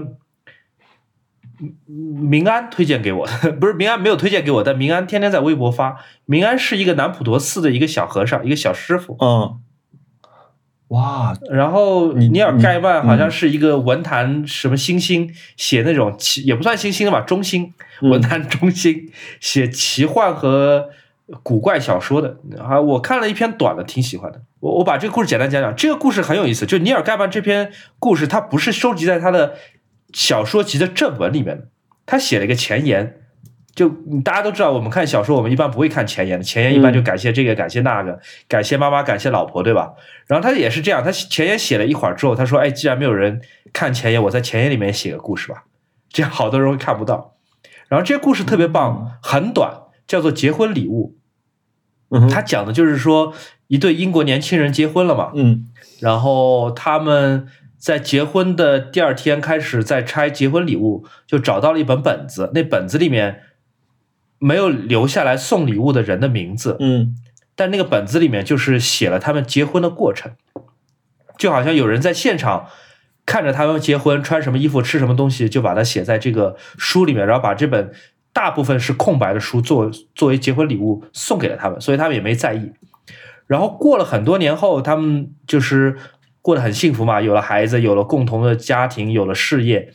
[1.61, 5.99] 嗯明安推荐给我的，不是明安没有推荐给我，但明安天天在微博发。
[6.25, 9.17] 明安是一个南普陀寺的一个小和尚，一个小师傅。
[9.21, 9.61] 嗯，
[10.93, 20.91] 哇，然后尼尔盖曼好像是一个文坛什么新星，写那种奇也不算新星了吧，中星嗯文坛中星，写奇幻和
[21.43, 22.37] 古怪小说的。
[22.59, 24.43] 啊，我看了一篇短的，挺喜欢的。
[24.61, 26.67] 我我把这个故事简单讲讲，这个故事很有意思。
[26.67, 29.55] 就尼尔盖曼这篇故事，它不是收集在他的
[30.13, 31.69] 小说集的正文里面的，
[32.05, 33.22] 他写了一个前言。
[33.75, 33.89] 就
[34.23, 39.95] 大家都知道，我们看小说，我们一般不会看前言的，前言一般就感谢这个，感谢那个，感谢妈妈，感谢老婆，对吧？
[40.27, 43.41] 然后他也是这样，他前言写了一会儿之后，他说：“哎，既然没有人
[43.73, 45.65] 看前言，我在前言里面写个故事吧，
[46.11, 47.37] 这样好多人会看不到。”
[47.89, 49.73] 然后这个故事特别棒，很短，
[50.07, 51.17] 叫做《结婚礼物》。
[52.17, 53.33] 嗯他讲的就是说，
[53.69, 55.67] 一对英国年轻人结婚了嘛，嗯
[56.01, 57.47] 然后他们
[57.79, 63.41] 在结婚的第二天开始在拆结婚礼物，就找到了一本本子，那本子里面
[64.43, 67.15] 没有留下来送礼物的人的名字，嗯
[67.55, 70.33] 但那个本子里面就是写了他们结婚的过程，
[71.39, 72.67] 就好像有人在现场
[73.25, 77.93] 看着他们结婚，穿什么衣服，吃什么东西，就把它写在这个书里面，然后把这本
[78.33, 82.73] 大部分是空白的书作作为结婚礼物送给了他们，所以他们也没在意。
[83.47, 85.97] 然后过了很多年后，他们就是
[86.41, 89.93] 过得很幸福嘛，有了孩子，有了共同的家庭，有了事业。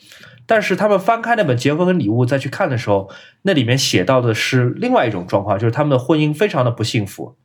[0.47, 3.09] 但是他们翻开那本结婚礼物再去看的时候，
[3.43, 7.35] 那里面写到的是另外一种状况，就是他们的婚姻非常的不幸福，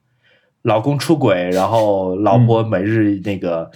[0.62, 3.70] 老公出轨，然后老婆每日那个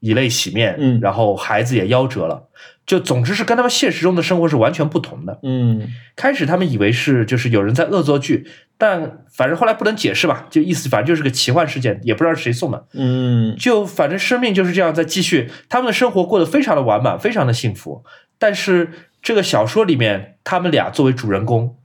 [0.00, 2.48] 以泪洗面，嗯然后孩子也夭折了，
[2.86, 5.38] 就总之是跟他们现实中的生活是完全不同的。
[5.42, 8.46] 嗯开始他们以为是就是有人在恶作剧，
[8.78, 12.86] 但反正后来不能解释吧，就意思反正就是个奇幻事件，也不知道是谁送的。
[12.94, 18.04] 嗯就反正生命就是这样在继续，他们的生活过得非常的完满，非常的幸福。
[18.38, 18.90] 但是
[19.22, 21.78] 这个小说里面，他们俩作为主人公，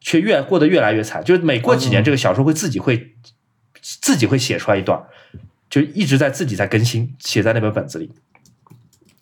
[0.00, 1.22] 却越过得越来越惨。
[1.24, 3.14] 就是每过几年，哦这个小说会自己会
[3.80, 5.02] 自己会写出来一段，
[5.68, 8.12] 就一直在自己在更新，写在那本本子里。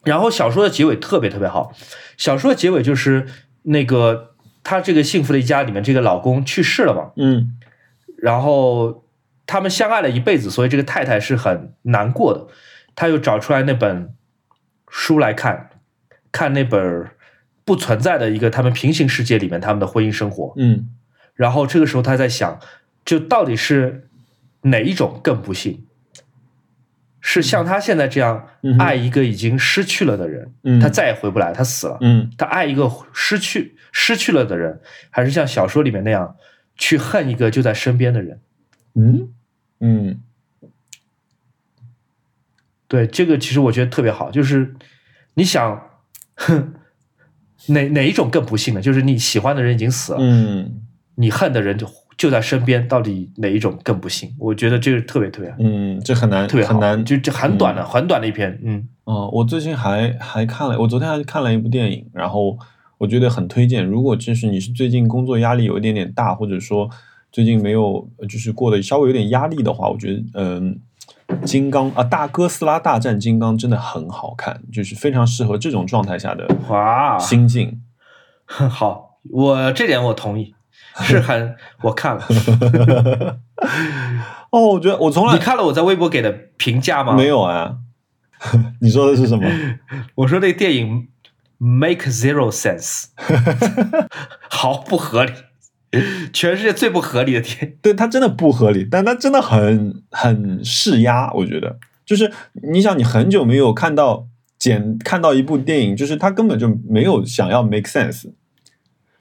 [0.05, 1.73] 然后小说的结尾特别特别好，
[2.17, 3.27] 小说的结尾就是
[3.63, 7.57] 那个他这个幸福的一家里面，这个老公去世了嘛，嗯
[8.19, 9.05] 然后
[9.47, 12.47] 他们相爱了一辈子，所以这个太太是很难过的。
[12.95, 14.15] 他又找出来那本
[14.89, 15.71] 书来看，
[16.33, 17.11] 看那本
[17.65, 20.53] 不存在的一个他们平行世界里面他们的婚姻生活。
[20.57, 20.89] 嗯
[21.35, 22.59] 然后这个时候他在想，
[23.05, 24.09] 就到底是
[24.63, 25.85] 哪一种更不幸？
[27.21, 31.99] 是像他现在这样爱一个已经失去了的人，嗯他再也回不来，他死了。
[32.01, 36.37] 嗯他爱一个失去失去了的人，还是像小说里面那样
[36.77, 38.41] 去恨一个就在身边的人？
[38.95, 39.33] 嗯
[39.81, 40.21] 嗯
[42.89, 44.75] 对，这个其实我觉得特别好，就是
[45.35, 45.92] 你想，哼，
[47.69, 48.81] 哪哪一种更不幸呢？
[48.81, 50.83] 就是你喜欢的人已经死了，嗯
[51.15, 54.35] 你恨的人就就在身边，到底哪一种更不幸？
[54.39, 62.57] 我觉得这个特别特别嗯，这很难特别很难就这很短的、很短的一篇，嗯哦，我最近还还看了，我昨天还看了一部电影，然后
[62.99, 63.85] 我觉得很推荐。
[63.85, 66.89] 如果就是你是最近工作压力有一点点大，或者说
[67.31, 70.81] 最近没有呃就是过得稍微有点压力的话，我觉得嗯，
[71.45, 77.83] 金刚啊，大哥斯拉大战金刚真的很好看，就是非常适合这种状态下的哇，心境。
[78.47, 80.55] 好，我这点我同意，
[81.01, 82.23] 是很我看了
[84.51, 87.15] 哦，我觉得我从来你看了我在微博给的评价吗？
[87.15, 87.77] 没，有啊。
[88.81, 89.49] 你说的是什么？
[90.17, 91.09] 我说那个电影
[91.59, 93.05] make zero sense，
[94.51, 95.33] 毫不合理，
[96.33, 97.77] 全世界最不合理的天。
[97.83, 101.31] 对，它真的不合理，但它真的很很释压。
[101.35, 102.33] 我觉得，就是
[102.73, 104.27] 你想，你很久没有看到
[104.59, 108.31] 简看到一部电影，就是它根本就没有想要 make sense，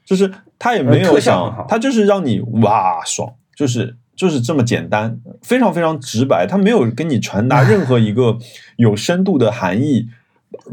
[0.04, 8.38] 就是它也没呃有想，它就是让你哇爽，就是就是这么简单，非常非常直白，它没有跟你传达 任何一个
[8.76, 10.08] 有深度的含义，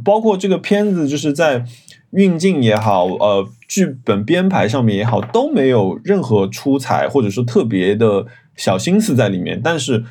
[0.04, 1.66] 包括这个片子就是在
[2.12, 10.04] 运镜也好，呃，剧本编排上面也好，都没有任何出彩或者说特别的小心思在里面，但是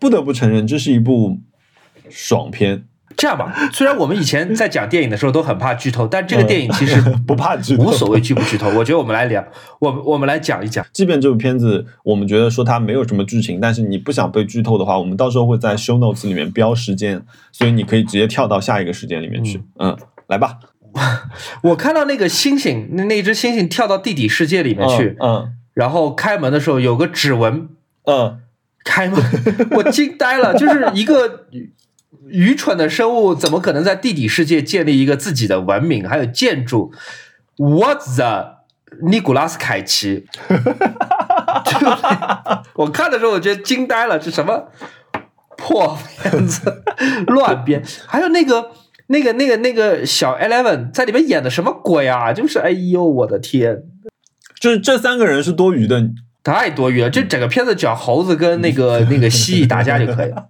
[0.00, 1.38] 不得不承认，这是一部
[2.10, 2.84] 爽片，
[3.16, 8.68] 这样吧，虽然我们以前在讲电影的时候都很怕剧透， 但这个电影其实 不怕剧透无所谓剧不剧透。
[8.76, 9.44] 我觉得我们来聊，
[9.78, 10.84] 我们我们来讲一讲。
[10.92, 19.62] 即便这部片子我们觉得说它没有什么剧情，但是你不想被剧透的话，我们到时候会在 show notes 里面标时间，所以你可以直接跳到下一个时间里面去。
[19.78, 20.58] 嗯，来吧。
[21.62, 27.68] 我看到那个猩猩，那那只猩猩跳到地底世界里面去，嗯然后开门的时候有个指纹
[28.04, 28.38] 嗯
[28.84, 29.20] 开门，
[29.72, 31.46] 我惊呆了，就是一个
[32.28, 36.92] 愚蠢的生物，怎么可能在地底世界建立一个自己的文明，还有建筑
[37.56, 38.58] ？What the
[39.02, 40.26] 尼古拉斯凯奇？
[40.48, 41.86] 就是
[42.74, 44.68] 我看的时候，我觉得惊呆了，这什么
[45.56, 46.84] 破片子，
[47.26, 48.70] 乱编，还有那个。
[49.08, 52.32] 那个、那个、那个小 Eleven 在里面演的什么鬼啊？
[52.32, 53.82] 就是，哎呦，我的天！
[54.60, 56.02] 就是这三个人是多余的，
[56.42, 57.10] 太多余了。
[57.10, 60.48] 这整个片子只要猴子跟那个 那个蜥蜴打架就可以了，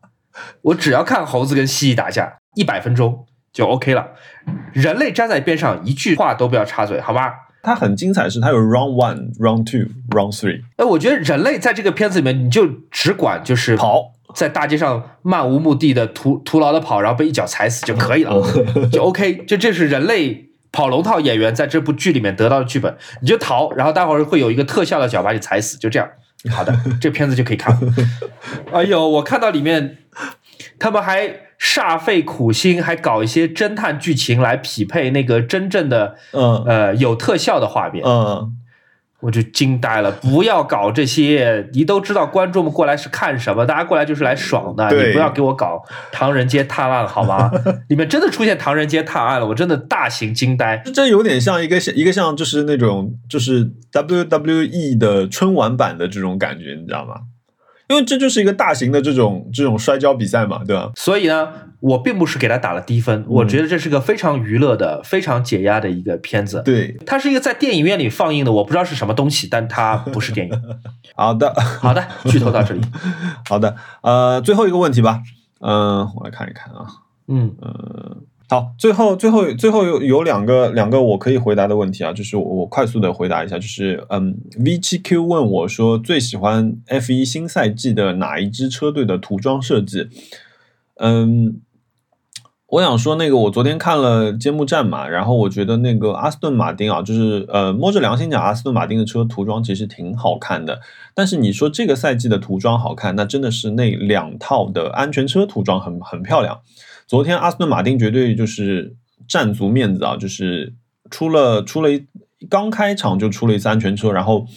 [0.63, 4.11] 我只要看猴子跟蜥蜴打架，一百分钟就 OK 了。
[4.73, 7.33] 人类站在边上，一句话都不要插嘴，好吧？
[7.63, 10.61] 它很精彩，是它有 round one、round two、round three。
[10.77, 18.43] 哎，我觉得人类在这个片子里面，你就只管就是跑，在大街上漫无目的的徒徒劳的跑，然后被一脚踩死就可以了，
[18.93, 19.45] 就 OK。
[19.47, 26.09] 就这是人类跑龙套演员在这部剧里面得到的剧本，你就逃，然后待会儿会有一个特效的脚把你踩死，就这样。
[26.51, 27.81] 好的， 这片子就可以看了。
[28.73, 29.99] 哎呦，我看到里面
[30.79, 38.05] 他们还煞费苦心，还搞一些侦探剧情来匹配那个真正的嗯呃有特效的画面。
[38.05, 38.53] 嗯，
[39.25, 40.13] 我就惊呆了！
[40.21, 45.83] 不要搞这些，你都知道观众们过来是看什么，大家过来就是来爽的，你不要给我搞
[46.13, 47.51] 唐人街探案好吗？
[47.89, 50.83] 里面真的出现唐人街探案了，我真的大型惊呆。
[50.95, 57.15] 这有点像一个像一个像就是那种就是 WWE 的春晚版的这种感觉，你知道吗？
[57.89, 60.91] 因为这就是一个大型的这种这种摔跤比赛嘛，对吧？
[60.97, 61.49] 所以呢，
[61.85, 66.63] 我并不是给他打了低分，我觉得这是个非常娱乐的、非常解压的一个片子。
[66.65, 70.63] 对，它是一个在电影院里放映的，我不知道是什么东西，但它不是电影。
[71.15, 72.81] 好的，好的，剧透到这里。
[73.47, 75.21] 好的，呃，最后一个问题吧，
[75.61, 76.87] 嗯、我来看一看啊，
[77.29, 77.55] 嗯，
[78.49, 90.09] 好，最后最后最后有有两个两个我可以回答的问题啊，就是我我快速的回答一下，就是嗯，V 七 Q 问我说最喜欢 F 一新赛季的哪一支车队的涂装设计？
[90.97, 91.61] 嗯，
[92.75, 100.81] 我想说那个我昨天看了揭幕战嘛，然后我觉得那个阿斯顿马丁啊，就是呃摸着良心讲，阿斯顿马丁的车涂装其实挺好看的，
[101.15, 106.63] 但是你说这个赛季的涂装好看，那真的是那两套的安全车涂装很很漂亮。
[107.07, 108.97] 昨天阿斯顿马丁绝对就是
[109.29, 110.75] 占足面子啊，就是
[111.11, 112.05] 出了出了一
[112.51, 114.49] 刚开场就出了一次安全车，然后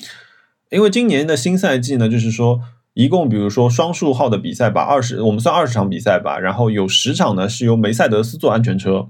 [0.71, 2.62] 因为今年的新赛季呢，就是说
[2.98, 9.10] 一共比如说双数号的比赛吧，二十我们算二十场比赛吧，然后有十场呢是由梅赛德斯做安全车，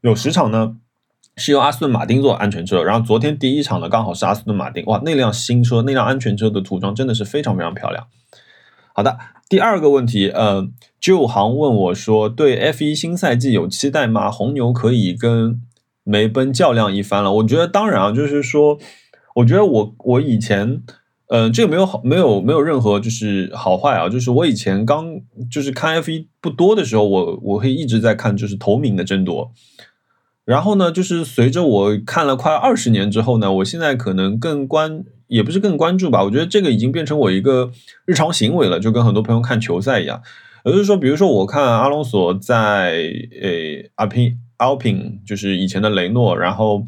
[0.00, 0.76] 有十场呢。
[1.40, 8.08] 是由阿斯顿马丁做安全车，然后昨天第一场呢刚好是阿斯顿马丁，哇，那辆新车那辆安全车的涂装真的是非常非常漂亮。
[8.92, 9.16] 好的，
[9.48, 10.66] 第二个问题，呃，
[10.98, 14.28] 旧行问我说，对 F 一新赛季有期待吗？
[14.32, 15.60] 红牛可以跟
[16.02, 17.30] 梅奔较量一番了。
[17.34, 18.76] 我觉得当然啊，就是说，
[19.36, 20.82] 我觉得我我以前，
[21.28, 29.52] 呃，这个没有好没有没有任何就是好坏啊，就是我以前刚就是看 F 一不多的时候，我我会一直在看就是头名的争夺。
[30.46, 37.70] 然后呢，就是随着我看了快二十年之后呢，我现在可能更关，也不是更关注吧，我觉得这个已经变成我一个
[38.06, 40.22] 日常行为了，就跟很多朋友看球赛一样。
[40.64, 42.92] 也就是说，比如说我看阿隆索在
[43.40, 46.82] 诶阿平 Alpine，就是以前的雷诺，然后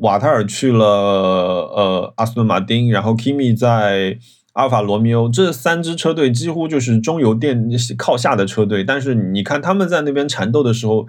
[0.00, 4.18] 瓦特尔去了呃阿斯顿马丁，然后 Kimi 在
[4.52, 11.06] 阿尔法罗密欧，这三支车队几乎就是中游电靠下的车队，但是你看他们在那边缠斗的时候。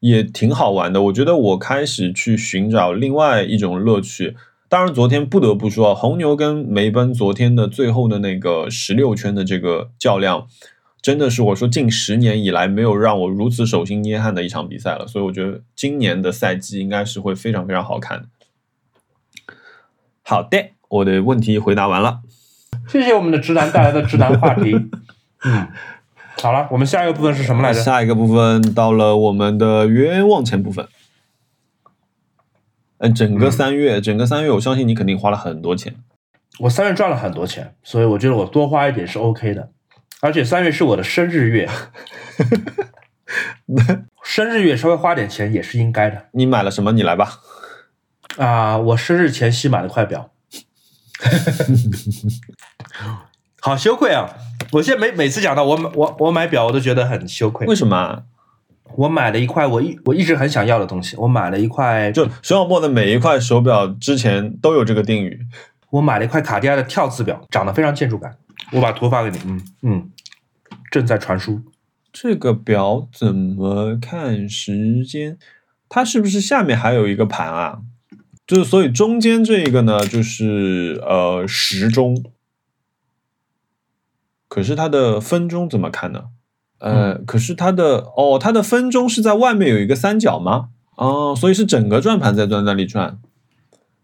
[0.00, 4.36] 也挺好玩的，我觉得我开始去寻找另外一种乐趣。
[4.68, 10.46] 当然，昨天不得不说，红牛跟梅奔昨天的最后的那个十六圈的这个较量，
[11.00, 15.06] 真的是我说近十年以来没有让我如此手心捏汗的一场比赛了。
[15.06, 18.26] 所以我觉得今年的赛季应该是会非常非常好看的。
[20.26, 22.20] 好的，我的问题回答完了。
[22.88, 24.74] 谢谢我们的直男带来的直男话题。
[25.44, 25.68] 嗯。
[26.42, 27.80] 好了，我们下一个部分是什么来着？
[27.80, 30.86] 下一个部分到了我们的冤枉钱部分。
[32.98, 35.94] 嗯，整个三月，整个三月，我相信你肯定花了很多钱。
[36.58, 39.70] 我三月赚了很多钱，所以我觉得我多花一点是 OK 的。
[40.20, 41.68] 而且三月是我的生日月，
[44.24, 46.26] 生日月稍微花点钱也是应该的。
[46.32, 46.92] 你买了什么？
[46.92, 47.40] 你来吧。
[48.36, 50.30] 啊，我生日前夕买了块表。
[53.60, 54.28] 好羞愧啊！
[54.72, 57.74] 我现在每每次讲到我买我我买表，我都觉得很羞愧为。
[57.74, 58.24] 什么啊？
[58.96, 65.46] 我买了一块我一我一直很想要的东西，我买了一块就熊小莫的每一块手表之前都有这个定语。
[65.90, 68.36] 我买了一块卡地亚的跳字表，长得非常建筑感。
[68.72, 70.10] 我把图发给你，嗯嗯，
[70.90, 71.62] 正在传输。
[72.12, 75.38] 这个表怎么看时间？
[75.88, 77.78] 它是不是下面还有一个盘啊？
[78.46, 82.24] 就是所以中间这一个呢，就是呃时钟。
[84.48, 86.24] 可是它的分钟怎么看呢？
[86.78, 90.68] 呃，可是它的哦，它的分钟是在外面有一个三角吗？
[90.96, 93.18] 哦，所以是整个转盘在在那里转。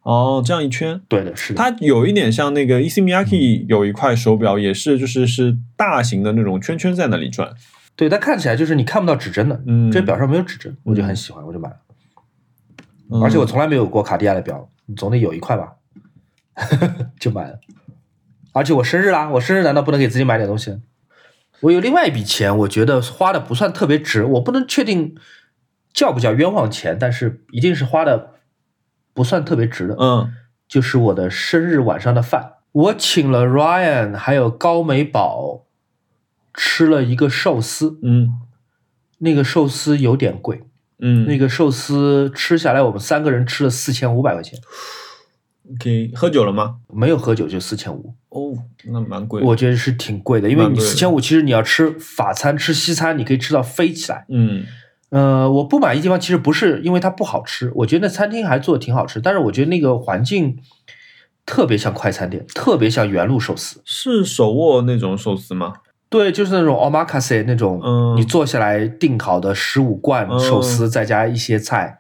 [0.03, 1.59] 哦，这样一圈，对的，是的。
[1.59, 7.53] 它有一点像那个 Issey Miyake 有一块手表，也是就是是大型的那种圈圈在那里转。
[7.95, 11.77] 对，它看起来就是你看不到指针的，嗯这表上没有指针，我就很喜欢，我就买了。
[13.13, 15.75] 嗯而且我从来没有过卡地亚的表，你总得有一块吧，
[17.19, 17.59] 就买了。
[18.53, 20.81] 而且我生日啦，我生日难道不能给自己买点东西？
[21.61, 25.15] 我有另外一笔钱，我觉得花的不算特别值，我不能确定
[25.93, 28.35] 叫不叫冤枉钱，但是一定是花的
[29.13, 29.97] 不算特别值的。
[29.99, 30.33] 嗯
[30.69, 35.65] 就是我的生日晚上的饭，我请了 Ryan 还有高美宝
[36.55, 38.41] 吃了一个寿司，嗯
[39.19, 40.63] 那个寿司有点贵，
[41.01, 44.59] 嗯，那个寿司吃下来我们三个人吃了四千五百块钱
[45.73, 46.77] ，OK 喝酒了吗？
[46.93, 48.53] 没有喝酒就四千五，哦，
[48.85, 49.43] 那蛮贵。
[49.43, 54.27] 我觉得是挺贵的，因为你四千五，其实你要吃法餐吃西餐，你可以吃到飞起来。
[54.29, 54.65] 嗯
[55.11, 60.57] 呃，我不满意地方其实不是因为它不好吃，我觉得那餐厅还做的挺好吃，但是我觉得那个环境
[61.45, 63.81] 特别像快餐店，特别像原路寿司。
[63.85, 65.73] 是手握那种寿司吗？
[66.11, 71.99] 对，就是那种 omakase 那种，嗯你坐下来定好的十五罐嗯寿司，再加一些菜，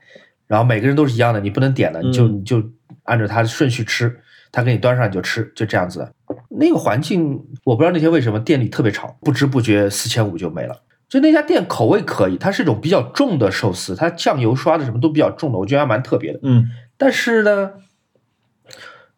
[0.49, 2.63] 然后每个人都是一样的，你不能点的，你就嗯你就
[3.05, 6.13] 按照它的顺序吃，他给你端上你就吃，就这样子的。
[6.51, 10.83] 那个环境，我不知道那天为什么店里特别吵，不知不觉四千五就没了。
[11.09, 16.41] 就那家店口味可以，它是一种比较重的寿司，它酱油刷的什么都比较重的，我觉得还蛮特别的。
[16.43, 17.71] 嗯但是呢，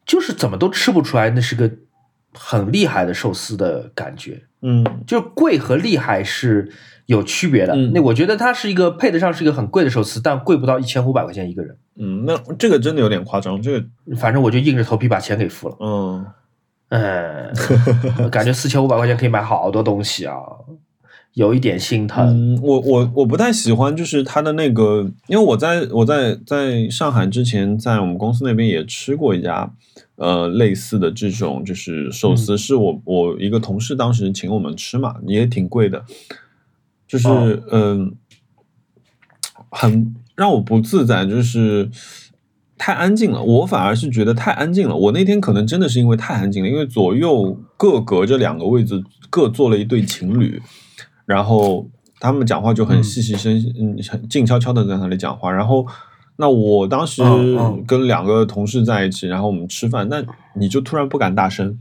[0.05, 1.71] 就是怎么都吃不出来那是个
[2.35, 4.43] 很厉害的寿司的感觉。
[4.65, 6.71] 嗯就是贵和厉害是
[7.07, 7.75] 有区别的。
[7.75, 11.77] 嗯那我觉得它是一个配得上是一个很贵的寿司，但贵不到一千五百块钱一个人。
[11.97, 13.61] 嗯，那这个真的有点夸张。
[13.61, 15.77] 这个反正我就硬着头皮把钱给付了。
[15.81, 16.27] 嗯
[16.91, 20.37] 嗯，感觉四千五百块钱可以买好多东西啊，
[21.35, 22.57] 有一点心疼。
[22.57, 29.73] 嗯，我我我不太喜欢，就是他的那个，因为我在我在在上海之前，在我们公司那边也吃过一家
[30.17, 36.05] 呃类似的这种就是寿司，是我我一个同事当时请我们吃嘛，也挺贵的，
[37.07, 38.15] 就是哦嗯、
[39.71, 41.91] 很让我不自在，就是。
[42.79, 44.97] 太安静了，我反而是觉得太安静了。
[44.97, 50.61] 我那天可能真的是因为太安静了，因为左右各隔着两个位置，各坐了一对情侣，
[51.27, 51.89] 然后
[52.21, 55.51] 他们讲话就很嗯细细声，嗯，很静悄悄的在那里讲话。
[55.51, 55.87] 然后，
[56.37, 57.23] 那我当时
[57.87, 60.25] 跟两个同事在一起，然后我们吃饭，那
[60.57, 61.79] 你就突然不敢大声。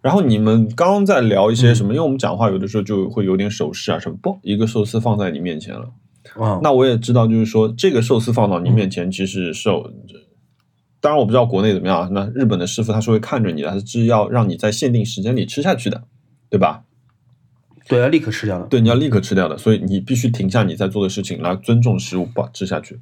[0.00, 1.92] 然后你们刚刚在聊一些什么？
[1.92, 5.90] 因为我们讲话有的时候就会有点手势啊什么，不，一个寿司放在你面前了。
[6.38, 9.90] 嗯，那我也知道，就是说这个寿司放到你面前，其实是有，
[11.00, 12.08] 当然我不知道国内怎么样啊。
[12.12, 16.04] 那日本的师傅他是会看着你的，他是要让你在限定时间里吃下去的，
[16.48, 16.84] 对吧？
[17.88, 18.66] 对，要立刻吃掉的。
[18.66, 22.98] 对，你要立刻吃掉的，所以你必须停下你在做的事情，来尊重食物，把吃下去。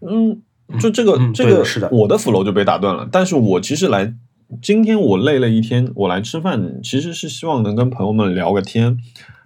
[0.00, 0.42] 嗯，
[0.78, 3.08] 就这个、嗯这个是的我的 flow 就被打断了。
[3.10, 4.14] 但是我其实来
[4.60, 8.98] 今天我累了一天，我来吃饭，其实是希望能跟朋友们聊个天，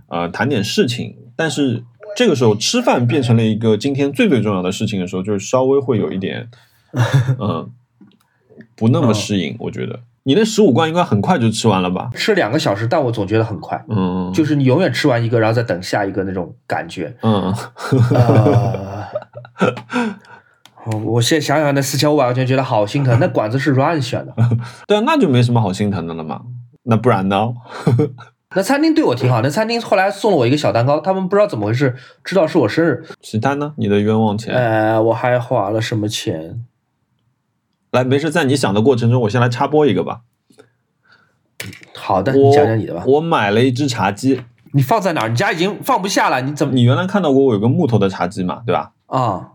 [0.09, 1.17] 呃，谈点事情。
[1.37, 1.85] 但是
[2.17, 6.51] 这个时候吃饭变成了一个今天最最重要的事情的时候，就是稍微会有一点，
[7.39, 7.71] 嗯，
[8.75, 9.55] 不那么适应。
[9.61, 12.11] 我觉得你那十五罐应该很快就吃完了吧？
[12.15, 17.17] 吃两个小时，但我总觉得很快，嗯，就是你永远吃完一个，然后再等下一个那种感觉。
[17.23, 17.55] 嗯。
[21.07, 23.17] 我现在想想，那四千五百块钱觉得好心疼。
[23.19, 24.35] 那馆子是 Ryan 选的，
[24.87, 26.43] 对啊，那就没什么好心疼的了嘛。
[26.83, 27.55] 那不然呢？
[28.55, 29.41] 那餐厅对我挺好。
[29.41, 33.03] 那餐厅后来送了我一个小蛋糕，他们不知道怎么回事，知道是我生日。
[33.23, 33.73] 其他呢？
[33.79, 34.55] 你的冤枉钱。
[34.55, 36.65] 呃，我还花了什么钱？
[37.99, 40.21] 来，没事，在你想的过程中，我先来插播一个吧。
[41.97, 43.03] 好的，我你讲讲你的吧。
[43.07, 44.41] 我买了一只茶几，
[44.73, 45.29] 你放在哪儿？
[45.29, 46.73] 你家已经放不下了，你怎么？
[46.75, 48.93] 你原来看到过我有个木头的茶几嘛，对吧？
[49.07, 49.55] 啊，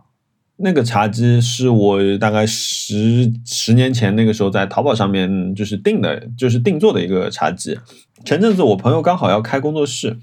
[0.57, 7.79] 那个茶几是我大概十十年前那个时候在淘宝上面就是订的，就是定做的一个茶几。
[8.25, 10.17] 前阵子我朋友刚好要开工作室，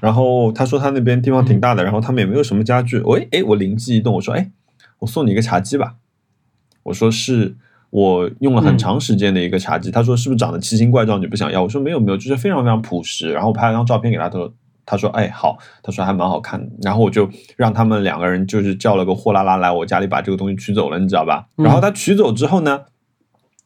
[0.00, 2.98] 然后他说他那边地方挺大的，然后他们也没有什么家具。
[3.00, 4.50] 喂，哎，我灵机一动，我说，哎，
[5.00, 5.96] 我送你一个茶几吧。
[6.82, 7.54] 我说是
[7.90, 9.90] 我用了很长时间的一个茶几。
[9.90, 11.62] 他说是不是长得奇形怪状你不想要？
[11.62, 13.32] 我说没有没有，就是非常非常朴实。
[13.32, 14.52] 然后我拍了张照片给他，他说
[14.84, 16.70] 他说哎好，他说还蛮好看的。
[16.82, 21.48] 然后我就让他们两个人就是叫了个货拉拉来我家里把这个东西取走了，你知道吧？
[21.56, 22.82] 然后他取走之后呢，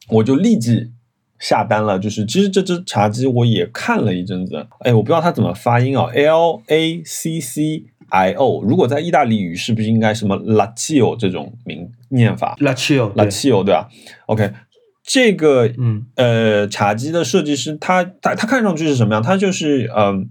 [0.09, 0.91] 我就立即。
[1.39, 13.89] 下单了，就是其实这只茶几我也看了一阵子，哎，我不知道它怎么发音啊，L A C C I O，如果在意大利语是不是应该什么 Laccio 这种名念法？Laccio，Laccio 对吧
[14.27, 14.51] ？OK，
[15.03, 19.21] 这个嗯呃茶几的设计师，他他他看上去是什么样？
[19.23, 20.29] 他就是嗯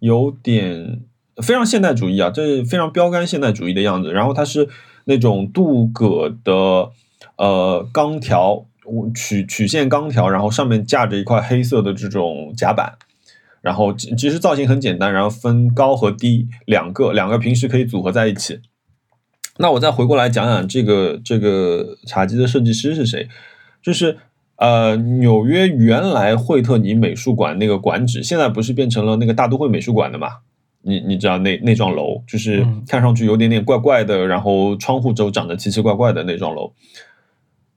[0.00, 1.00] 有点
[1.42, 4.12] 非常现代主义啊，这非常标杆现代主义的样子。
[4.12, 4.68] 然后它是
[5.04, 6.90] 那种镀铬的
[7.36, 8.66] 呃钢条。
[9.14, 12.92] 曲曲线钢条，然后上面架着一块黑色的这种夹板，
[13.64, 18.60] 然后其实造型很简单，然后分高和低两个，两个平时可以组合在一起。
[19.56, 23.26] 那我再回过来讲讲这个这个茶几的设计师是谁？
[23.82, 24.18] 就是
[24.56, 30.28] 呃，纽约原来惠特尼美术馆那个馆址，现在不是变成了那个大都会美术馆的嘛？
[30.82, 36.74] 你你知道那那幢楼，就是看上去有点点怪怪的，然后窗户都长得奇奇怪怪的那幢楼。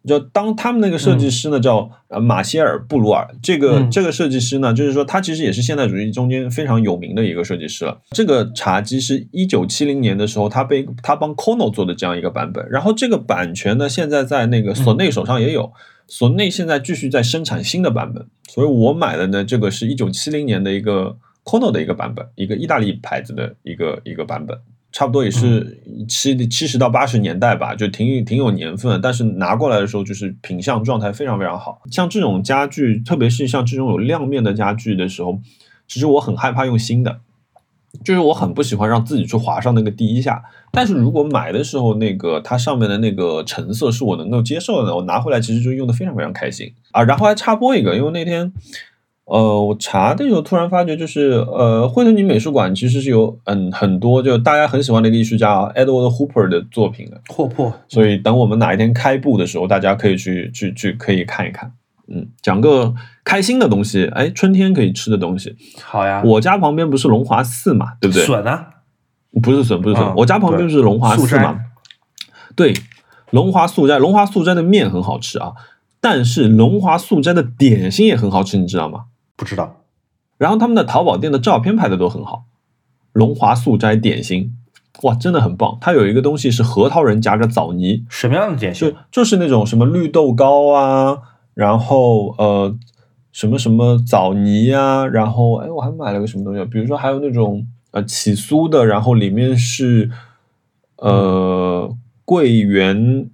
[0.08, 7.99] 就当他们那个设计师呢，叫呃马歇尔布鲁尔，这个这个设计师呢，就是说他其实也是现代主义中间非常有名的一个设计师了。
[8.12, 15.72] 这个茶几是一九七零年的时候，他被他帮 Kono 做的这样一个版本，然后这个版权呢，现在在那个索内手上也有，
[16.08, 24.58] 索内现在继续在生产新的版本，所以我买的呢，这个是一九七零年的一个 Kono 的一个版本，一个意大利牌子的一个一个版本。
[24.92, 29.00] 差不多也是七七十到八十年代吧，就挺挺有年份。
[29.02, 31.82] 但是拿过来的时候，就是品相状态非常非常好。
[31.92, 35.40] 像这种家具，特别是像这种有亮面的家具的时候，
[35.88, 37.20] 其实我很害怕用新的，
[38.04, 40.42] 就是我很不喜欢让自己去划上那个第一下。
[40.72, 47.04] 但是如果买的时候，那个它上面的那个成色是我能够接受的，我拿回来其实就用的非常非常开心啊。
[47.04, 48.52] 然后还插播一个，因为那天。
[49.28, 57.20] 呃，我查的时候突然发觉，就是呃，惠特尼美术馆其实是有嗯很多就大家很喜欢的一个艺术家啊 Edward Hooper 的作品的。
[57.28, 57.74] 霍珀。
[57.90, 61.74] 所以等我们哪一天开布的时候，大家可以去去去可以看一看。
[62.08, 65.54] 嗯，讲个开心的东西，哎，春天可以吃的东西。
[65.84, 66.22] 好呀。
[66.24, 68.26] 我家旁边不是龙华寺嘛，对不对？
[68.26, 68.66] 笋呢？
[69.44, 70.14] 不是笋，不是笋。
[70.16, 71.60] 我家旁边是龙华寺嘛？
[72.56, 72.74] 对，
[73.32, 75.52] 龙华素斋，龙华素斋的面很好吃啊，
[76.00, 79.08] 但是龙华素斋的点心也很好吃，你知道吗？
[79.38, 79.84] 不知道，
[80.40, 82.46] 然后他们的淘宝店的照片拍的都很好，
[83.14, 84.58] 龙华素斋点心，
[85.04, 85.78] 哇，真的很棒。
[85.80, 88.90] 它有一个东西是核桃仁夹着枣泥，什么样的点心？
[88.90, 91.20] 就就是那种什么绿豆糕啊，
[91.54, 92.76] 然后呃
[93.32, 100.10] 什么什么枣泥啊，然后哎我还买了个什么东西，比如说还有那种呃起酥的，然后里面是
[100.98, 103.30] 呃桂圆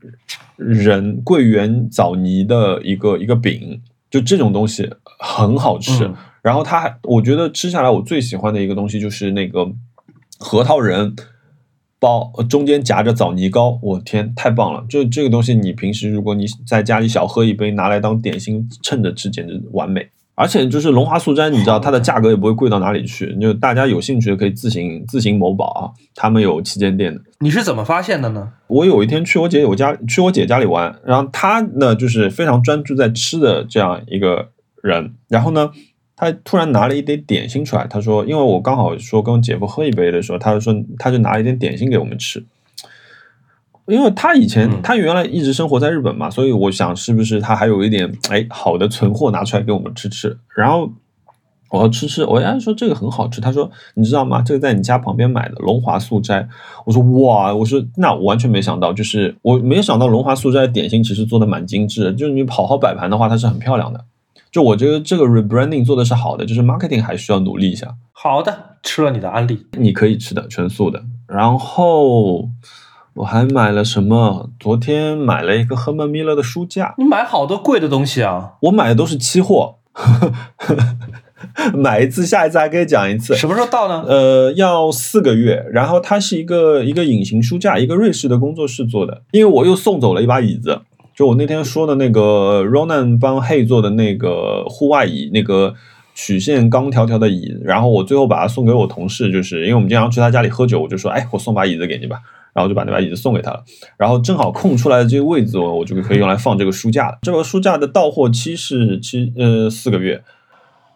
[0.57, 3.81] 仁桂圆枣泥的一个一个饼。
[4.13, 4.87] 就这种东西
[5.17, 6.07] 很好吃，
[6.43, 9.67] 然后它还，我觉得吃下来我最喜欢的一个东西就是那个
[10.37, 11.15] 核桃仁
[11.97, 14.85] 包，中间夹着枣泥糕，我天，太棒了！
[14.87, 20.07] 就这个东西，你平时如果你在家里小喝一杯，拿来当点心趁着吃，简直完美。
[20.35, 25.81] 而且就是龙华素斋，你知道它的价格也不会贵到哪里去，就大家有兴趣的可以自行自行某宝啊，
[26.15, 27.21] 他们有旗舰店的。
[27.39, 28.53] 你是怎么发现的呢？
[28.67, 34.49] 我有一天去我姐我家去我姐家里玩，然后她呢就是非常专注在吃的这样一个
[34.81, 35.69] 人，然后呢，
[36.15, 42.43] 她突然拿了一点点心出来，她说，因为我刚好说跟我姐夫喝一杯的时候，她就说她就拿了一点点心给我们吃。
[43.85, 50.37] 因为他以前他原来一直生活在日本嘛，所以我想是不是他还有一点哎好的存货拿出来给我们吃吃。
[50.55, 50.89] 然后
[51.69, 53.41] 我要吃吃，我家说这个很好吃。
[53.41, 54.41] 他说你知道吗？
[54.41, 56.47] 这个在你家旁边买的龙华素斋。
[56.85, 64.05] 我说哇，我说那我完全没想到，就是我没有想到龙华素斋的点心其实做的蛮精致的，就是你好好摆盘的话，它是很漂亮的。
[64.49, 67.95] 就我觉得这个 rebranding 做的是好的，就是 marketing 还需要努力一下。
[68.13, 71.03] 好的，吃了你的安利，你可以吃的全素的。
[71.27, 72.47] 然后。
[73.15, 74.49] 我还买了什么？
[74.59, 76.95] 昨天买了一个赫曼米勒的书架。
[76.97, 78.53] 你买好多贵的东西啊！
[78.61, 79.75] 我买的都是期货，
[81.75, 83.35] 买一次下一次还可以讲一次。
[83.35, 84.03] 什么时候到呢？
[84.07, 85.63] 呃，要四个月。
[85.71, 89.21] 然后它是一个一个隐形书架，一个瑞士的工作室做的。
[89.31, 90.81] 因为我又送走了一把椅子，
[91.15, 95.75] 就我那天说的那个 Ronan 帮 Hey 做的那个户外椅，那个
[96.15, 97.55] 曲线钢条条的椅。
[97.63, 102.17] 然后我最后把它送给我同事，就是因为我们经常去他家里喝酒，我就说，哎，我送把椅子给你吧。
[102.53, 103.63] 然后就把那把椅子送给他了，
[103.97, 107.17] 然后正好空出来的这个位置，我我就可以用来放这个书架了。
[107.23, 110.23] 这个书架的到货期是七呃四个月，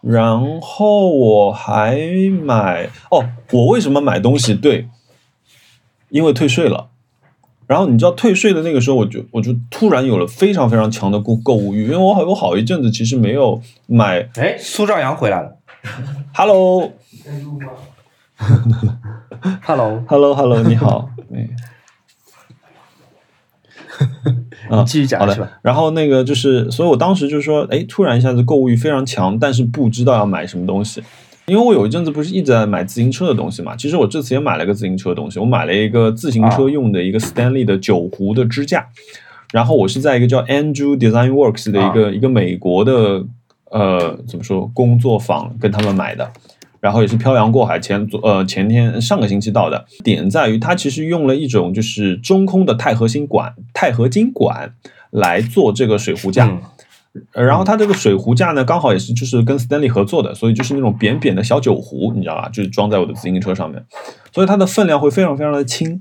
[0.00, 1.98] 然后我还
[2.42, 4.54] 买哦，我为什么买东西？
[4.54, 4.88] 对，
[6.10, 6.90] 因为退税了，
[7.66, 14.30] 然后你知道退税的那个时候，我就我就突然有了非常非常强的购购物欲，因为我好有好一阵子其实没有买。
[14.36, 15.56] 哎，苏兆阳回来了
[16.32, 16.92] Hello
[19.62, 21.10] Hello，Hello Hello，你好。
[21.34, 21.48] 哎
[24.70, 25.46] 啊你继续讲好是吧？
[25.46, 31.02] 的？，然后那个就是，所以我当时就说，哎，突然一下子购物欲非常强，但是不知道要买什么东西。
[31.46, 38.86] 因为我有一阵子不是一直在买自行车的东西嘛，其实我这次也买了个自行车的东西，我买了一个自行车用的一个 Stanley 的九壶的支架，
[39.52, 43.24] 然后我是在一个叫 Andrew Design Works 的一个、一个美国的
[43.70, 46.30] 呃怎么说工作坊跟他们买的，
[46.80, 49.84] 然后也是漂洋过海前昨呃前天上个星期到的。
[50.04, 54.74] 点在于它其实用了一种就是中空的钛合金管钛合金管
[55.10, 56.58] 来做这个水壶架。
[57.32, 62.48] 然后它这个水壶架呢，刚好也是就是跟 Stanley 合作的，所以就是那种扁扁的小酒壶，你知道吧？
[62.50, 63.82] 就是装在我的自行车上面，
[64.32, 66.00] 所以它的分量会非常非常的轻，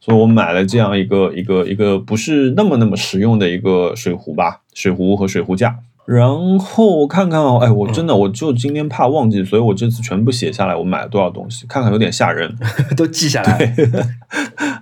[0.00, 5.80] 所以我买了这样一个一个一个不是那么那么实用的一个水壶吧，水壶和水壶架。
[6.10, 6.26] 然
[6.58, 12.56] 后看看哦，哎，我真的我就今天怕忘记，所以我这次全部写下来，我买了多少东西，看看有点吓人。
[12.96, 13.86] 都记下来对。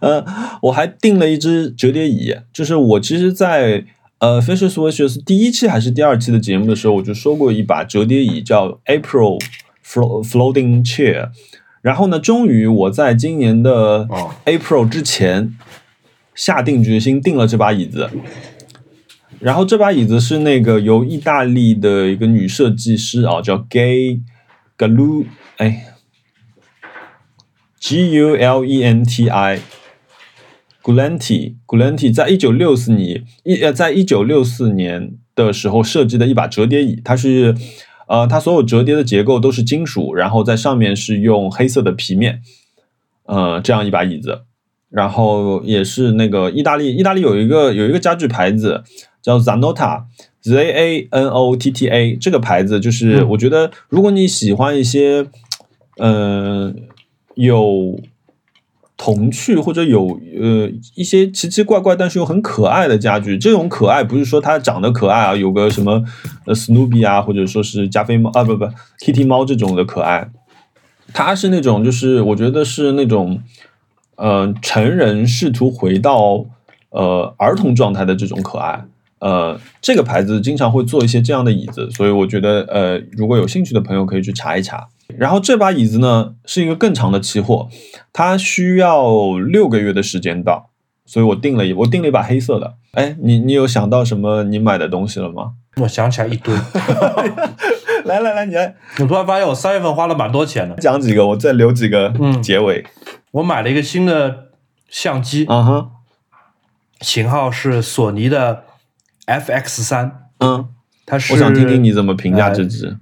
[0.01, 0.25] 呃，
[0.63, 3.85] 我还订了一只折叠椅，就是我其实在，
[4.21, 9.43] 呃 Fisher Swishers 第一期还是第二期的节目的时候，我就说过一把折叠椅叫 April
[9.85, 11.31] Flo Floating Chair，
[11.83, 15.57] 然后呢，终于我在今年的哦 April 之前
[16.37, 18.09] 下定决心订了这把椅子。
[19.41, 24.21] 然后这把椅子是那个由意大利的一个女设计师啊，叫 Gay
[24.79, 25.27] Galu，
[25.59, 25.95] 哎
[27.79, 29.61] ，G U L E N T I。
[30.83, 37.57] Gulenti Gulenti 在一九六四年一呃，在一九六四年的时候设计的一把折叠椅，它是
[38.07, 42.41] 呃，它所有折叠的结构都是金属，然后在上面是用黑色的皮面，
[43.25, 44.43] 呃，这样一把椅子，
[44.89, 48.85] 然后也是那个意大利，意大利有一个有一个家具牌子
[49.27, 50.05] 叫 Zanotta。
[50.43, 55.27] Z A N O T T A 这个牌子，就是嗯我觉得，如果你喜欢一些，
[55.97, 56.73] 呃，
[57.35, 57.99] 有
[58.97, 66.05] 童趣或者有呃一些奇奇怪怪但是又很可爱的家具，这种可爱不是说它长得可爱啊，有个什么
[66.45, 68.67] 呃 Snoopy 啊，或者说是加菲猫啊，不不
[69.01, 70.31] Kitty 猫这种的可爱，
[71.13, 73.43] 它是那种就是我觉得是那种
[74.15, 76.47] 呃成人试图回到
[76.91, 78.85] 呃儿童状态的这种可爱。
[79.19, 84.89] 呃，这个牌子经常会做一些这样的椅子，所以我觉得呃，如果有兴趣的朋友可以去查一查。
[85.17, 87.69] 然后这把椅子呢是一个更长的期货，
[88.13, 90.71] 它需要六个月的时间到，
[91.05, 92.75] 所以我订了一我订了一把黑色的。
[92.93, 95.53] 哎，你你有想到什么你买的东西了吗？
[95.81, 96.55] 我想起来一堆，
[98.05, 100.75] 来来来，你来我突然发现我三月份花了蛮多钱的。
[100.77, 102.85] 讲几个，我再留几个嗯结尾。
[103.31, 104.49] 我买了一个新的
[104.89, 105.91] 相机，嗯哼，
[107.01, 108.65] 型号是索尼的
[109.27, 110.69] FX 三，嗯，
[111.05, 112.97] 它是我想听听你怎么评价呃这只。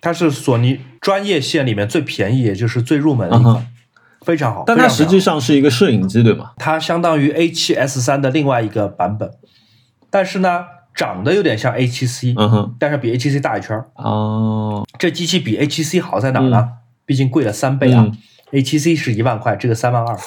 [0.00, 3.66] 它是索尼专业线里面最便宜，也就是最入门的一嗯款，哼，
[4.22, 4.64] 非常好。
[4.66, 6.52] 但它实际上是一个摄影机，对吗？
[6.56, 9.30] 它相当于 A 7 S 三的另外一个版本，
[10.08, 10.64] 但是呢，
[10.94, 13.90] 长得有点像 A 7 C，、嗯哼，但是比 A 7 C 大一圈儿。
[13.94, 16.68] 哦，这机器比 A 7 C 好在哪儿呢？
[17.04, 18.16] 毕竟贵了三倍啊、嗯
[18.52, 20.18] a 7 C 是一万块，这个三万二。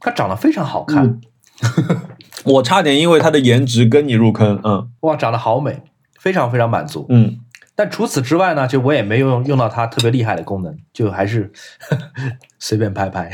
[0.00, 1.20] 它长得非常好看，嗯
[2.48, 4.60] 我差点因为它的颜值跟你入坑。
[4.64, 5.82] 嗯哇，长得好美，
[6.18, 7.06] 非常非常满足。
[7.08, 7.38] 嗯，
[7.74, 11.52] 但除此之外呢，就我也没有用用到它特别厉害的功能，就还是
[12.58, 13.30] 随便拍拍。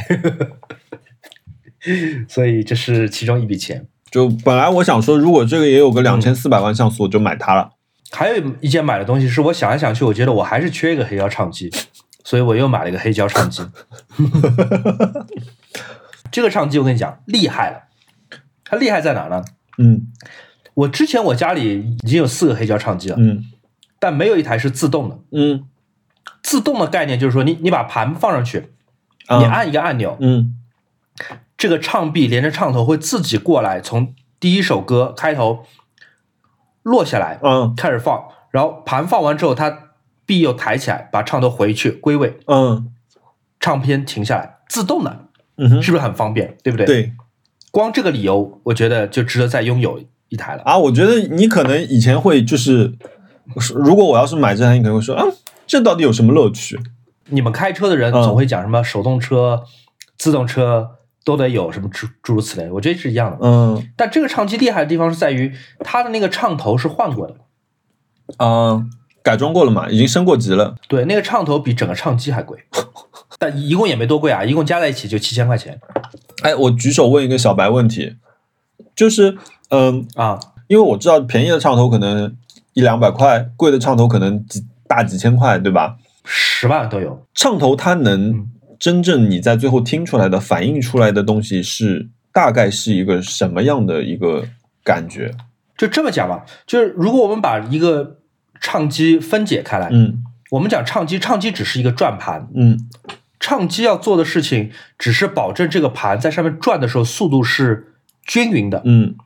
[2.29, 3.87] 所以这是其中一笔钱。
[4.11, 7.73] 就本来我想说，如果这个也有个两千四百万像素，我就买它了。
[8.12, 11.69] 还有一件买的东西是我想来想去，我觉得我还是缺一个黑胶唱机，
[12.23, 13.67] 所以我又买了一个黑胶唱机。
[16.31, 17.89] 这个唱机我跟你讲厉害了，
[18.75, 19.45] 它厉害在哪呢？
[19.79, 20.09] 嗯。
[20.75, 23.45] 我之前我家里已经有四个黑胶唱机了，嗯。
[23.99, 25.18] 但没有一台是自动的。
[25.31, 25.64] 嗯。
[26.43, 28.72] 自动的概念就是说你，你把盘放上去，
[29.27, 29.39] 啊。
[29.39, 30.59] 你按一个按钮，嗯。
[31.57, 35.64] 这个唱臂连着唱头会自己过来，从第一首歌开头
[36.83, 39.91] 落下来，嗯开始放，然后盘放完之后，它
[40.27, 42.93] 臂又抬起来，把唱头回去归位，嗯
[43.61, 46.57] 唱片停下来，自动的，嗯哼，是不是很方便？
[46.64, 47.12] 对不对？，对
[47.75, 50.62] 光这个理由，我觉得就值得再拥有一台了。
[50.62, 52.95] 啊，我觉得你可能以前会就是，
[53.75, 55.25] 如果我要是买这台，你可能会说啊，
[55.66, 56.79] 这到底有什么乐趣？
[57.31, 59.64] 你们开车的人嗯总会讲什么手动车、
[60.16, 60.89] 自动车
[61.25, 63.39] 都得有什么诸诸如此类，我觉得是一样的。
[63.43, 67.35] 嗯但这个唱机厉害的地方是在于它的那个唱头是换过的，
[68.39, 68.89] 嗯，
[69.20, 70.77] 改装过了嘛，已经升过级了。
[70.87, 72.57] 对，那个唱头比整个唱机还贵，
[73.41, 75.81] 但一共也没多贵啊，一共加在一起就七千块钱。
[76.45, 78.16] 哎，我举手问一个小白问题，
[78.95, 79.38] 就是
[79.70, 80.38] 嗯、啊，
[80.68, 82.36] 因为我知道便宜的唱头可能
[82.74, 85.97] 一两百块，贵的唱头可能几大几千块，对吧？
[86.24, 87.26] 十万都有。
[87.34, 94.45] 唱头它能嗯真正你在最后听出来的、反映出来的东西是大概是一个什么样的一个
[94.84, 95.34] 感觉？
[95.78, 98.18] 就这么讲吧，就是如果我们把一个
[98.61, 102.78] 唱机分解开来，嗯我们讲唱机，唱机只是一个转盘，嗯
[103.45, 107.92] 唱机要做的事情只是保证这个盘在上面转的时候速度是
[108.22, 109.16] 均匀的，嗯。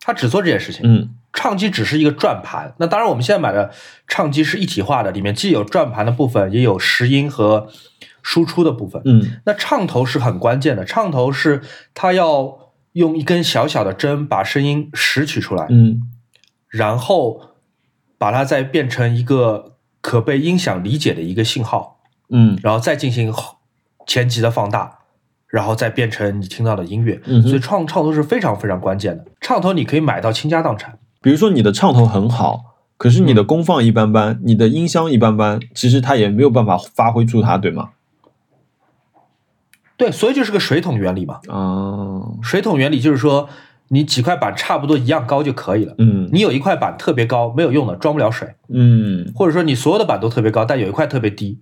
[0.00, 0.80] 它只做这件事情。
[0.82, 1.14] 嗯。
[1.32, 3.70] 唱机只是一个转盘，那当然我们现在买的
[4.08, 7.68] 唱机是一体化的，里面既有转盘的部分，也有拾音和
[8.20, 9.00] 输出的部分。
[9.04, 9.38] 嗯。
[9.46, 11.62] 那唱头是很关键的，唱头是
[11.94, 16.02] 它要用一根小小的针把声音拾取出来，嗯。
[16.66, 17.52] 然后
[18.18, 22.00] 把它再变成一个可被音响理解的一个信号，
[22.30, 22.58] 嗯。
[22.60, 23.57] 然后再进行后
[24.08, 24.98] 前期的放大，
[25.46, 27.20] 然后再变成你听到的音乐。
[27.26, 29.26] 嗯所以唱唱头是非常非常关键的。
[29.40, 37.90] 唱头你可以买到倾家荡产，比如说你的唱头很好，可是你的功放一般般，你的音箱一般般，其实它也没有办法发挥出它，对吗？
[39.96, 41.40] 对，所以就是个水桶原理嘛。
[41.48, 43.48] 嗯，水桶原理就是说，
[43.88, 45.94] 你几块板差不多一样高就可以了。
[45.98, 51.58] 嗯你有一块板特别高，没有用的，装不了水；嗯或者说你所有的板都特别高，但有一块特别低，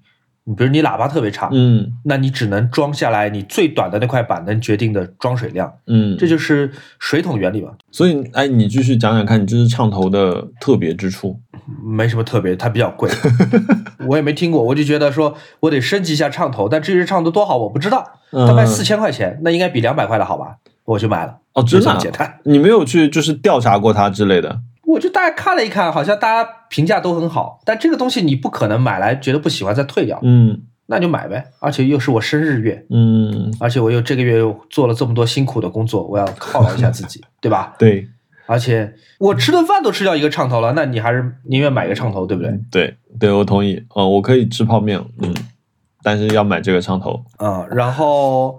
[0.48, 6.70] 你比如你喇叭特别差，嗯那你只能装下来你最短的那块板能决定的装水量，嗯，这就是
[7.00, 11.40] 水桶原理嘛，所以哎，你继续讲讲看，你这支唱头的特别之处。
[11.84, 13.10] 没什么特别，它比较贵，
[14.06, 22.38] 我也没听过，我就觉得说我得升级一下唱头，但这支唱头多好我不知道，它卖嗯四千块钱，那应该比两百块的好吧，我就买了，哦，就真的啊、简单。
[22.44, 24.60] 你没有去就是调查过它之类的？
[24.86, 31.44] 我就大家看了一看，好像大家评价都很好，但这个东西你不可能买来觉得不喜欢再退掉，嗯那就买呗。
[31.58, 37.74] 而且又是我生日月，嗯，而且我又这个月又做了这么多辛苦的工作，我要犒劳一下自己， 对吧？
[37.78, 38.08] 对
[38.46, 42.60] 而且我吃顿饭都吃掉一个唱头了，那你还是宁愿买一个唱头，对不对？
[42.70, 43.84] 对对，我同意。
[43.96, 45.34] 嗯，我可以吃泡面，嗯，
[46.04, 47.24] 但是要买这个唱头。
[47.38, 48.56] 嗯，然后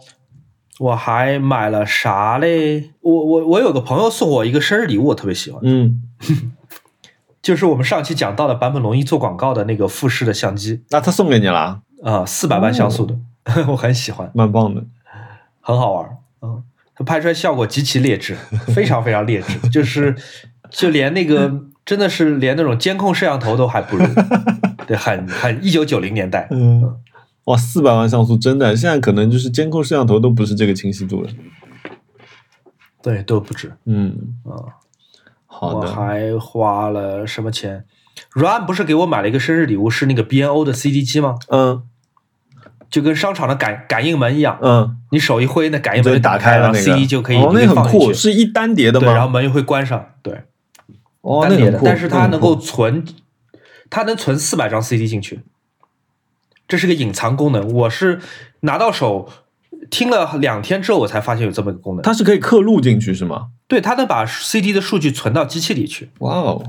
[0.79, 2.91] 我还买了啥嘞？
[3.01, 6.03] 我我我有个朋友送我一个生日礼物，我特别喜欢，嗯，
[7.41, 10.83] 就是我们上期讲到的版本龙一做广告的那个富士的相机。
[10.89, 13.17] 那他送给你了，啊，四百万像素的，
[13.67, 14.29] 我很喜欢。
[14.33, 14.83] 蛮棒的。
[15.61, 16.63] 很好玩儿，嗯，
[16.95, 18.37] 它拍出来效果极其劣质，
[18.73, 20.15] 非常非常劣质，就是
[20.69, 21.51] 就连那个
[21.85, 24.05] 真的是连那种监控摄像头都还不如，
[24.85, 26.95] 对，很很一九九零年代，嗯，
[27.47, 31.29] 哇，四百万像素真的，现在可能就是监控摄像头都不是这个清晰度了。
[33.01, 34.51] 对，都不止嗯，啊。
[34.51, 34.63] 我
[35.47, 35.91] 好的。
[35.91, 37.85] 还花了什么钱
[38.33, 41.35] ？Run 不是给我买了一个生日礼物，是那个 BNO 的 CD 机吗？
[41.49, 41.83] 嗯
[42.89, 49.27] 就跟商场的感感应门一样，嗯，你手一挥，那感应门就打开了那个 CD 就可以那个很酷，是一单碟的对，然后？
[49.27, 50.43] 门又会关上，对。
[51.19, 53.03] 哦，单碟的，但是它能够存，
[53.89, 55.41] 它能存四百张 CD 进去，
[56.67, 57.67] 这是个隐藏功能。
[57.73, 58.19] 我是
[58.61, 59.29] 拿到手
[59.89, 62.01] 听了两天之后，我才发现有这么一个功能。
[62.01, 63.47] 它是可以刻录进去是吗？
[63.67, 66.63] 对它能把 CD 的数据存到机器里去，哇哦，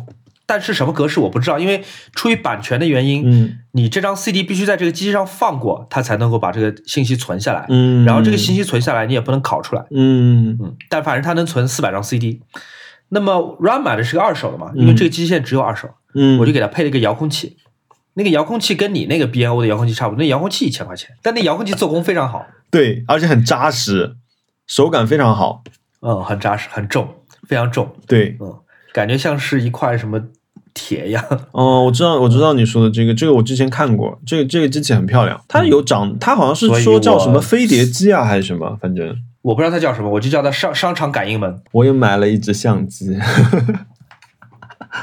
[0.46, 1.82] 但是什么格式我不知道，因为
[2.14, 7.66] 出于版权的原因，嗯你这张 CD 必须在这个机器上放过，它才能够把这个信息存下来。
[7.68, 9.84] 嗯，然后这个信息存下来，你也不能拷出来。
[9.90, 12.42] 嗯嗯，但反正它能存四百张 CD。
[13.10, 15.88] 那么 Run 买的是个二手的嘛，因为这个机器现在只有二手。
[16.14, 17.56] 嗯，我就给它配了一个遥控器，
[18.18, 24.16] 那个遥控器跟你那个 B&O 的遥控器差不多，那遥控器一千块钱，但那遥控器做工非常好，对，而且很扎实，
[24.66, 25.62] 手感非常好。
[26.00, 27.08] 嗯，很扎实，很重，
[27.48, 28.52] 非常重，对，嗯，
[28.92, 30.20] 感觉像是一块什么
[30.74, 41.60] 铁一样，哦，我知道，我知道你说的这个，这个我之前看过，这个这个机器很漂亮，它有长，它好像是说叫什么飞碟机啊，还是什么，反正我不知道它叫什么，我就叫它商商场感应门。
[41.72, 43.18] 我也买了一只相机，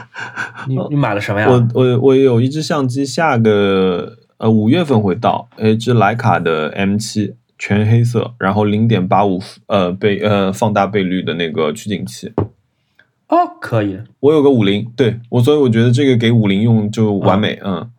[0.67, 1.47] 你你买了什么呀？
[1.49, 12.31] 我我我有一只相机，下个呃五月份会到，呃一只徕卡的 M 七，全黑色，然后零点八五呃倍呃放大倍率的那个取景器。
[13.27, 17.89] 哦，可以，我有个五零，对我，所以我觉得这个给五零用就完美，嗯。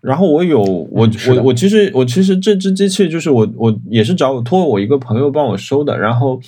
[0.00, 6.40] 然后我有我、嗯我我其实我其实这只机器就是我我也是找我托我一个朋友帮我收的，然后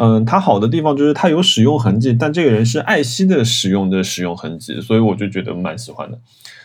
[0.00, 6.18] 嗯，它好的地方就是它有使用痕迹，但这个人是爱惜的使用的使用痕迹，所以我就觉得蛮喜欢的。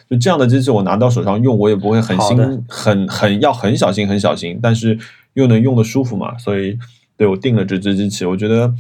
[0.10, 4.98] 就这样的机器，我拿到手上用，我也不会很心很很要很小心很小心，但是
[5.34, 6.78] 又能用的舒服嘛，所以
[7.18, 8.74] 对我定了这只机器，我觉得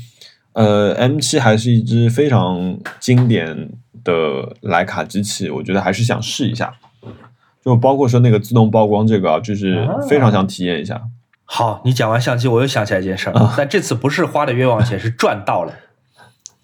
[0.53, 3.69] 呃 M 七还是一只非常经典
[4.03, 6.73] 的徕卡机器，我觉得还是想试一下。
[7.63, 11.01] 就包括说那个自动曝光这个啊，就是非常想体验一下。
[11.45, 13.53] 好，你讲完相机，我又想起来一件事儿，啊。
[13.55, 15.73] 但这次不是花的冤枉钱， 是赚到了。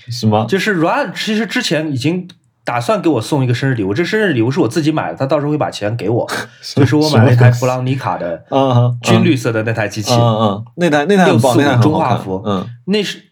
[0.09, 0.45] 什么？
[0.49, 2.27] 就是 Ruan 其实之前已经
[2.63, 6.27] 打算给我送一个生日礼物，这生日礼物是我自己买的，他到时候会把钱给我。
[6.75, 12.67] 就是我买了一台弗朗尼卡的嗯，军绿色的那台机器，嗯嗯，那台那台很棒，那台很中画幅嗯。
[12.86, 13.25] 那是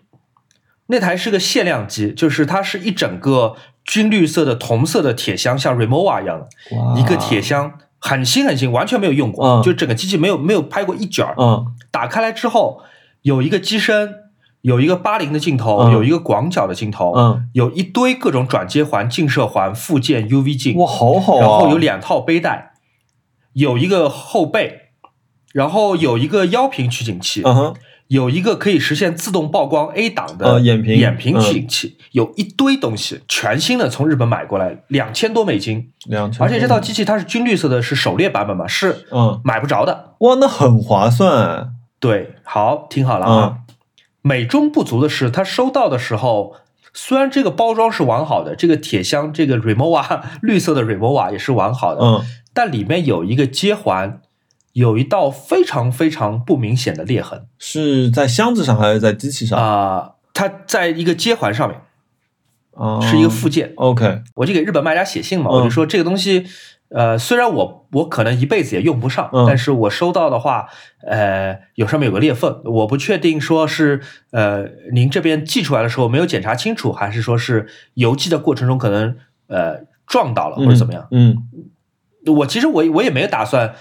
[0.88, 6.78] 那台是个限量机，就是它是一整个军绿色的铜色的铁箱，像 Remova 一样的。
[6.78, 6.98] 哇。
[7.00, 9.64] 一个铁箱，很新很新，完全没有用过，嗯。
[9.64, 11.36] 就整个机器没有没有拍过一卷儿。
[11.38, 11.68] 嗯。
[11.92, 12.82] 打开来之后，
[13.22, 14.16] 有一个机身，
[14.62, 15.92] 有一个八零的镜头，嗯。
[15.92, 22.74] 有一个广角的镜头，嗯，有一堆各种转接环、近摄环、附件、UV 镜，哇，好好啊，然后有两套背带，
[23.54, 24.90] 有一个后背，
[25.54, 27.74] 然后有一个腰屏取景器，嗯哼，
[28.10, 31.42] 有一个可以实现自动曝光 A 档的呃眼屏眼屏嗯。
[31.42, 40.16] 取景器，有一堆东西，全新的从日本买过来，两千多美金，两千，而且这套机器它是军绿色的，是狩猎版本嘛，是嗯，买不着的。
[40.22, 43.38] 哇，那很划算，对，好，听好了嗯。
[43.38, 43.58] 啊。
[44.24, 46.56] 美中不足的是，它收到的时候，
[46.92, 52.26] 虽然这个包装是完好的，这个铁箱这个 Remova 绿色的 Remova 也是完好的，嗯。
[52.56, 54.20] 但里面有一个接环，
[54.80, 57.46] 有一道非常非常不明显的裂痕。
[57.58, 59.60] 是在箱子上还是在机器上？
[59.60, 61.82] 啊、它在一个接环上面
[62.72, 65.54] 啊，是一个附件，OK，我就给日本卖家写信嘛，嗯。
[65.54, 66.46] 我就说这个东西，
[66.90, 69.46] 呃，虽然我我可能一辈子也用不上，嗯。
[69.46, 70.70] 但是我收到的话，
[71.06, 74.02] 呃，有上面有个裂缝，我不确定说是
[74.32, 74.64] 呃
[74.94, 79.18] 您这边寄出来的时候没有检查清楚，还是说是邮寄的过程中可能
[79.48, 81.06] 呃撞到了或者怎么样。
[81.12, 81.36] 嗯。
[82.26, 83.74] 我其实我我也没有打算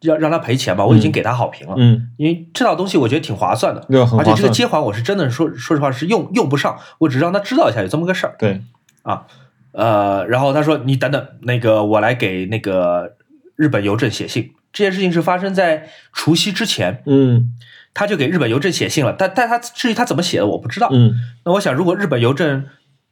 [0.00, 3.80] 要让他赔钱吧，我已经给他好评了，嗯，因为这套东西我觉得挺划算的。
[4.18, 8.34] 而且这个，接环我是真的说说实话是用用不上，我只是让他知道一下有这么个事儿。
[8.38, 8.62] 对，
[9.02, 9.26] 啊
[9.72, 13.16] 呃，然后他说：“你等等，那个我来给那个
[13.56, 14.52] 日本邮政写信。
[14.72, 17.52] 这件事情是发生在除夕之前，嗯
[17.92, 19.14] 他就给日本邮政写信了。
[19.18, 20.88] 但但他至于他怎么写的，我不知道。
[20.92, 22.64] 嗯那我想，如果日本邮政，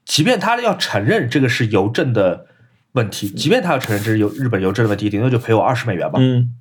[0.07, 2.47] 即便他要承认这个是邮政的
[2.93, 6.19] 问题，即便他要承认这是邮日本邮政的问题，顶多就赔我二十美元吧。
[6.19, 6.55] 嗯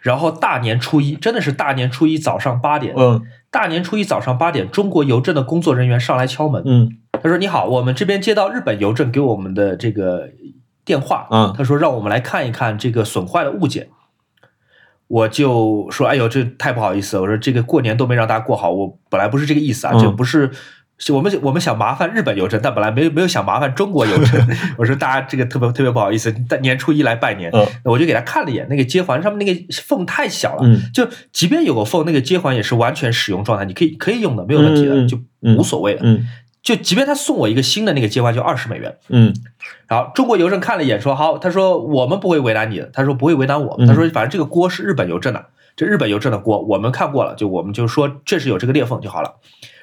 [0.00, 6.90] 然后大年初一，真的是大年初一早上八点，嗯大年初一早上八点，中国邮政的工作人员上来敲门，嗯
[7.22, 10.28] 他说：“你好，我们这边接到日本邮政给我们的这个
[10.84, 13.88] 电话，嗯他说让我们来看一看这个损坏的物件。”
[15.08, 17.22] 我就说：“哎呦，这太不好意思了！
[17.22, 20.50] 我说这个过年都没让大家过好，我本来不是这个意思啊，嗯这不是。”
[20.98, 24.48] 是我们我们想麻烦日本邮政，但本来没有没有想麻烦中国邮政。
[24.78, 36.00] 我说大家这个特别特别不好意思，大年初一来拜年，嗯我就给他看了一眼，那个接环上面那个缝太小了，嗯就即便有个缝，那个接环也是完全使用状态，你可以可以用的，没有问题的，就嗯无所谓的。
[36.04, 36.26] 嗯
[36.62, 38.96] 就即便他送我一个新的那个接环，就二十美元。
[39.08, 39.32] 嗯
[39.86, 49.34] 然后中国邮政看了一眼，说好，他说我们不会为难你的，他说不会为难我，嗯他说反正这个锅是日本邮政的，这日本邮政的锅我们看过了，就我们就说确实有这个裂缝就好了。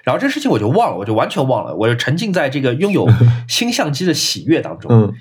[0.03, 3.07] 然后这事情我就忘了，我就完全忘了，我就沉浸在这个拥有
[3.47, 5.13] 新相机的喜悦当中，嗯，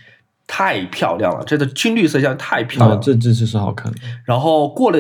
[0.47, 3.01] 太漂亮了，这个军绿色相机太漂亮啊，了。
[3.01, 4.99] 这这这是好看的，然后过了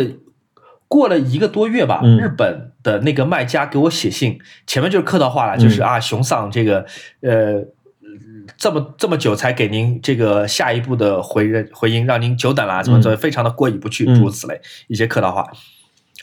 [0.89, 6.87] 过了一个多月吧，嗯日本的那个卖家给我写信，前面就是客套话了，嗯就是啊，熊桑这个
[7.21, 7.65] 呃。
[8.59, 15.47] 这么这么久才给您这个下一步的回人回音，让您久等了，怎么怎么，非常的过意不去，嗯诸如此类一些客套话。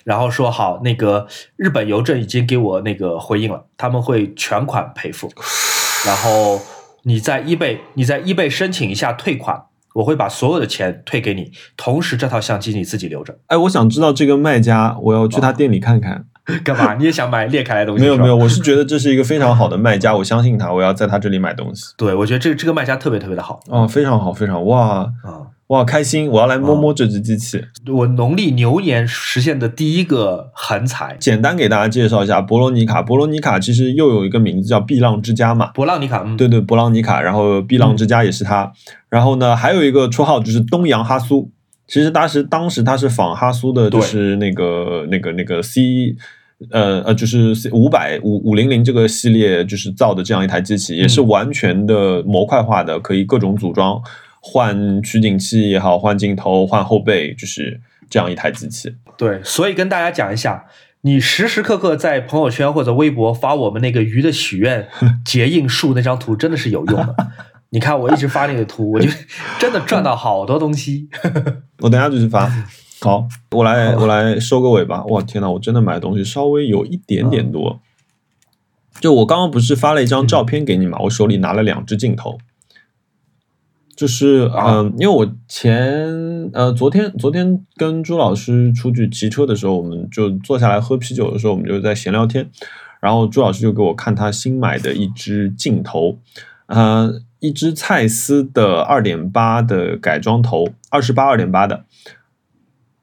[0.10, 5.32] 然后说好，那个日本邮政已经给我那个回应了，他们会全款赔付。
[6.04, 6.60] 然后
[7.04, 13.38] 你在 eBay 你在 eBay 申请一下退款，我会把所有的钱退给你，同时这套相机你自己留着。
[13.46, 16.26] 哎，我想知道这个卖家，我要去他店里看看。
[16.66, 16.96] 干嘛？
[16.96, 18.02] 你也想买裂开来的东西？
[18.02, 18.36] 没有没有，。
[18.36, 21.94] 我是觉得这是一个非常好的卖家，我相信他，我要在他这里买东西。
[21.96, 25.54] 对，我觉得这个这个卖家特别特别的好哦，非常好，非常哇啊！
[25.70, 26.28] 哇，开心！
[26.28, 27.64] 我要来摸摸这只机器。
[27.94, 33.04] 我农历牛年实现的第一个横财，简单给大家介绍一下博罗尼卡。
[33.04, 38.72] 博罗尼卡其实又有一个名字叫碧浪之家嘛，博浪尼卡，嗯，对对，博浪尼卡，然后碧浪之家也是他，
[39.10, 41.52] 然后呢，还有一个绰号就是东洋哈苏。
[41.88, 46.16] 其实当时当时它是仿哈苏的，就是那个那个那个 C，
[46.72, 54.02] 呃呃，就是五百五五零零这个系列就是造的这样一台机器，也是嗯完全的模块化的，可以各种组装，
[54.40, 58.96] 换取景器也好，换镜头，换后背，就是这样一台机器。
[59.18, 60.66] 对，所以跟大家讲一下，
[61.02, 64.88] 你时时刻刻在朋友圈或者微博发我们那个鱼的许愿
[65.26, 67.16] 结印术那张图，真的是有用的。
[67.72, 69.10] 你看我一直发那个图，我就
[69.60, 71.08] 真的赚到好多东西。
[71.80, 72.52] 我等下就去发。
[73.02, 75.06] 好，我来我来收个尾吧。
[75.06, 77.80] 哇，天呐，我真的买东西稍微有一点点多。
[79.00, 82.38] 就我刚刚不是发了一张照片给你嘛，我手里拿了两只镜头，
[84.00, 92.50] 就是啊嗯、因为我前呃昨天昨天跟朱老师出去骑车的时候，我们就坐下来喝啤酒的时候，我们就在闲聊天，
[93.02, 96.18] 然后朱老师就给我看他新买的一支镜头，
[96.68, 101.84] 呃，一支蔡司的二点八的改装头，二十八二点八的。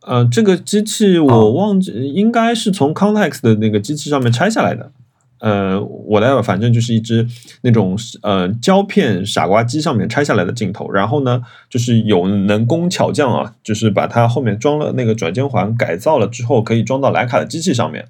[0.07, 4.93] 呃，这个机器我哦忘记，应该是从 Context 的那个机器上面拆下来的。
[5.39, 7.27] 呃，我的反正就是一只
[7.63, 18.07] 那种呃胶片傻瓜机上面拆下来的镜头，然后呢，就是有能工巧匠啊，就是把它后面装了那个转接环，改造了之后可以装到徕卡的机器上面。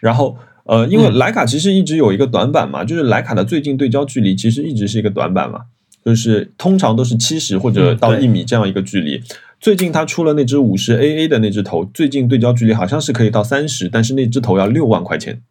[0.00, 5.62] 然后呃，因为嗯徕卡其实一直有一个短板嘛，就是徕卡的最近对焦距离其实一直是一个短板嘛，
[6.04, 9.22] 就是通常都是七十或者到一米这样一个距离。
[9.60, 15.42] 最近它出了那只五十 AA 的那只头，最近对焦距离好像是可以到三十，但是那只头要六万块钱。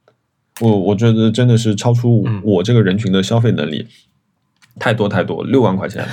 [0.61, 3.87] 我我觉得真的是超出嗯我这个人群的消费能力，
[4.79, 6.07] 太多太多，六万块钱。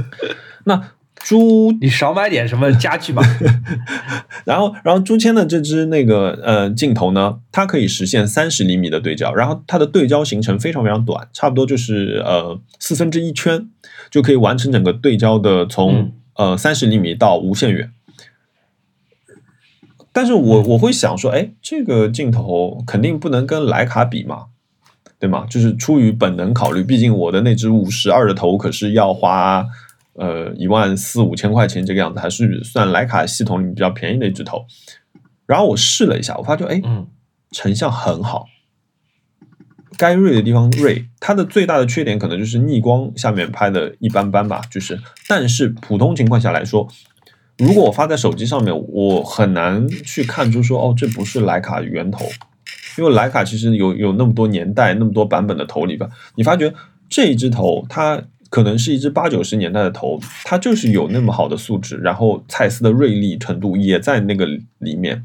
[0.64, 3.22] 那朱你少买点什么家具吧。
[4.44, 13.68] 然后，然后朱谦的这支那个呃镜头呢，它可以实现三十厘米的对焦，然后它的对焦行程非常非常短，差不多就是呃四分之一圈
[14.10, 17.90] 就可以完成整个对焦的从、嗯呃三十厘米到无限远。
[20.18, 24.46] 但是我我会想说，哎，这个镜头肯定不能跟徕卡比嘛，
[25.16, 25.46] 对吗？
[25.48, 29.64] 就是出于本能考虑，毕竟我的那只五十二的头可是要花
[30.14, 34.64] 呃一万四五千块钱这个样子，还是算徕卡系统里面比较便宜的一只头。
[35.46, 37.06] 然后我试了一下，我发觉哎，嗯
[37.52, 38.46] 成像很好，
[39.96, 41.06] 该锐的地方锐。
[41.20, 46.88] 它的最大的缺点可能就是逆光下面拍的一般般吧，就是但是普通情况下来说，
[47.58, 52.24] 如果我发在手机上面，我很难去看出说哦，这不是徕卡源头，
[52.96, 56.72] 因为徕卡其实有有那么多年代、那么多版本的头里边，你发觉
[57.08, 58.22] 这一只头它。
[58.50, 64.46] 可能是一只八九十年代的头，它就是有那么好的素质，然后蔡司的锐利程度也在那个
[64.78, 65.22] 里面，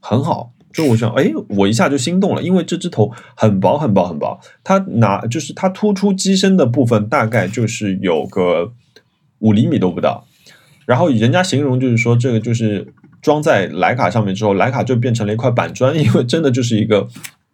[0.00, 0.54] 很好。
[0.72, 8.72] 就我想，哎，我一下就心动了，因为这只头很薄很薄很薄，它拿就是它突出机身的部分大概就是有个
[9.40, 10.26] 五厘米都不到，
[10.86, 17.06] 然后人家形容就是说这个就是装在徕卡上面之后，徕卡就变成了一块板砖，因为真的就是一个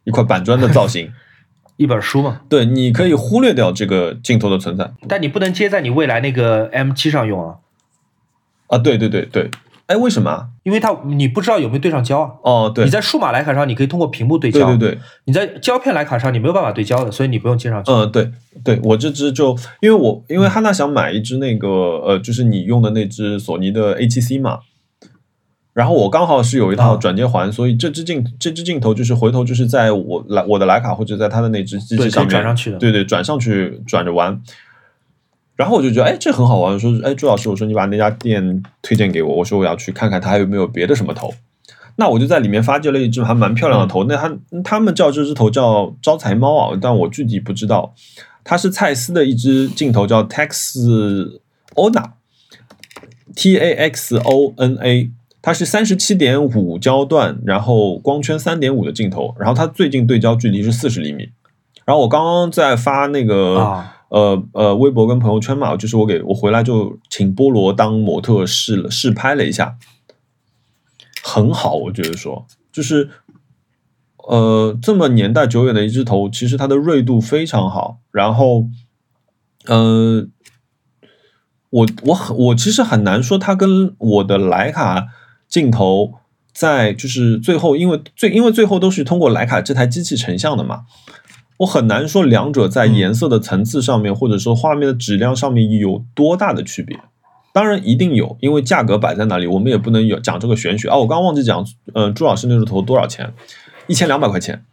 [0.04, 1.10] 一块板砖的造型。
[1.78, 7.56] 一本书嘛，对，你可以忽略掉这个镜头的存在但你不能接在你未来那个 M 七上用啊，
[8.68, 8.78] 啊！
[8.78, 9.50] 对对对对，
[9.86, 10.48] 哎，为什么啊？
[10.62, 12.30] 因为它你不知道有没有对上焦啊。
[12.42, 17.90] 哦，对你，在数码徕卡上，你可以通过屏幕对焦；对对对，你在胶片徕卡上，你没有办法对焦的，所以你不用接上去。
[17.92, 18.30] 嗯，对
[18.64, 24.60] 对，我这只就因为我因为汉娜想买一只那个呃，就是你用的那只索尼的 A7C 嘛，
[25.74, 34.40] 然后我刚好是有一套啊转接环，所以这支镜这支镜头就是回头就是在我来我的徕卡或者在他的那只机器上面转上去的对对，转上去转着玩。
[35.54, 36.72] 然后我就觉得，哎，这很好玩。
[36.72, 41.32] 我说，哎，朱老师，我说你把那家店推荐给我，我说我要去看看它还有没有别的什么头。
[41.96, 44.32] 那我就在里面发掘了一只还蛮漂亮的头，那他
[44.64, 47.94] 他们叫这只头叫招财猫啊，但我具体不知道。
[48.44, 51.30] 它是蔡司的一只镜头，叫 Tax
[51.74, 55.10] Ona，T A X O N A，
[55.42, 61.28] 它是三十七点五焦段，然后光圈三点五的镜头，然后它最近对焦距离是四十厘米。
[61.84, 69.78] 然后我刚刚在发那个、啊呃呃微博跟朋友圈嘛，就是我给我回来就请菠萝当模特试了试拍了一下，
[71.22, 73.08] 很好，我觉得说就是
[74.18, 78.66] 呃这么年代久远的一只头，其实它的锐度非常好，然后
[79.64, 80.26] 呃
[81.70, 85.06] 我我很我其实很难说它跟我的徕卡
[85.48, 86.12] 镜头
[86.52, 90.84] 在就是最后，因为最因为最后都是通过徕卡这台机器成像的嘛，
[91.62, 96.98] 我很难说两者在嗯颜色的层次上面，或者说画面的质量上面有多大的区别。
[97.52, 100.96] 当然一定有，因为价格摆在那里，我们也不能有讲这个玄学啊。
[100.96, 103.32] 我刚刚忘记讲，呃，朱老师那只头多少钱？
[103.86, 104.64] 一千两百块钱。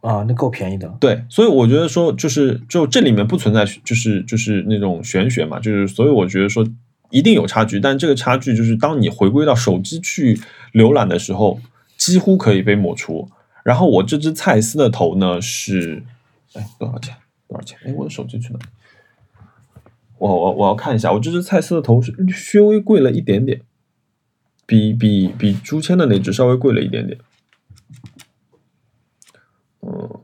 [0.00, 0.96] 啊，那够便宜的。
[1.00, 6.64] 对，所以我觉得说，就是就这里面不存在，就是就是那种玄学嘛，就是所以我觉得说
[7.10, 10.40] 一定有差距，但这个差距就是当你回归到手机去
[10.72, 11.58] 浏览的时候，
[11.96, 13.28] 几乎可以被抹除。
[13.68, 16.02] 然后我这只蔡司的头呢是，
[16.54, 17.14] 哎多少钱？
[17.46, 17.78] 多少钱？
[17.84, 18.58] 哎，我的手机去哪？
[20.16, 23.60] 我我我要看一下，我这只蔡司的头是稍微贵了一点点，
[24.64, 27.20] 比比比朱谦的那只稍微贵了一点点。
[29.82, 30.18] 嗯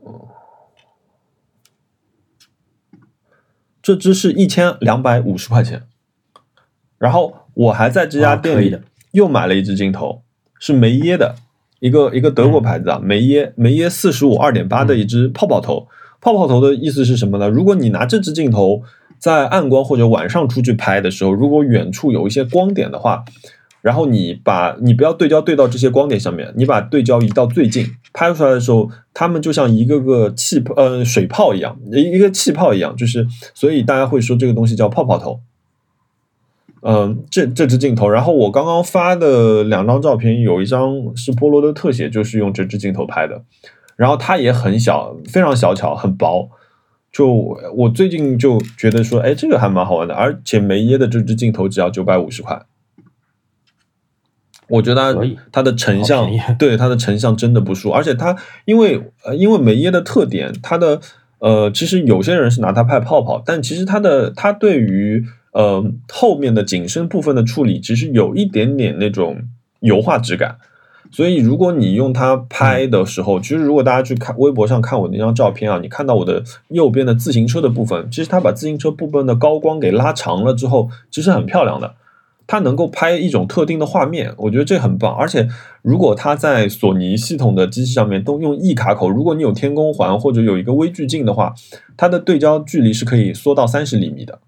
[3.79, 5.87] 这只是一千两百五十块钱，
[6.97, 8.81] 然后我还在这家啊店里的
[9.11, 10.23] 又买了一只镜头，
[10.57, 11.35] 是梅耶的
[11.79, 15.87] 一个一个德国牌子啊，梅耶梅耶四十五二点八的一支泡泡头。
[16.21, 17.47] 泡泡头的意思是什么呢？
[17.47, 18.81] 如果你拿这支镜头
[19.19, 23.23] 在暗光或者晚上出去拍的时候，如果远处有一些光点的话，
[23.81, 35.39] 然后你把你不要对焦对到这些光点上面，你把对焦移到最近，拍出来的时候，它们就像一个个气泡呃水泡一样，一一个气泡一样，就是所以大家会说这个东西叫泡泡头。
[36.87, 43.43] 嗯，这这支镜头，然后我刚刚发的两张照片，有一张是波罗的特写，就是用这支镜头拍的，
[43.95, 46.51] 然后它也很小，非常小巧，很薄。
[47.11, 52.61] 就我最近就觉得说，哎，这个还蛮好玩的，而且梅耶的这支镜头只要九百五十块，
[54.67, 55.15] 我觉得
[55.51, 56.29] 它的成像
[56.59, 61.01] 对它的成像真的不输，而且它因为呃因为梅耶的特点，它的
[61.39, 65.25] 呃其实有些人是拿它拍泡泡，但其实它的它对于
[65.55, 69.41] 呃后面的景深部分的处理，其实有一点点那种
[69.79, 70.57] 油画质感。
[71.11, 81.93] 所以，如果你用它拍的时候，其实如果大家去看微博上看我那张照片啊，你看到我的右边的自行车的部分，其实它把自行车部分的高光给拉长了之后，其实很漂亮的。
[82.47, 85.15] 它能够拍一种特定的画面，我觉得这很棒。
[85.15, 85.47] 而且，
[85.81, 91.53] 如果它在索尼系统的机器上面都用 E 卡口，如果你有天宫环或者有一个微距镜的话，
[91.95, 94.39] 它的对焦距离是可以缩到三十厘米的。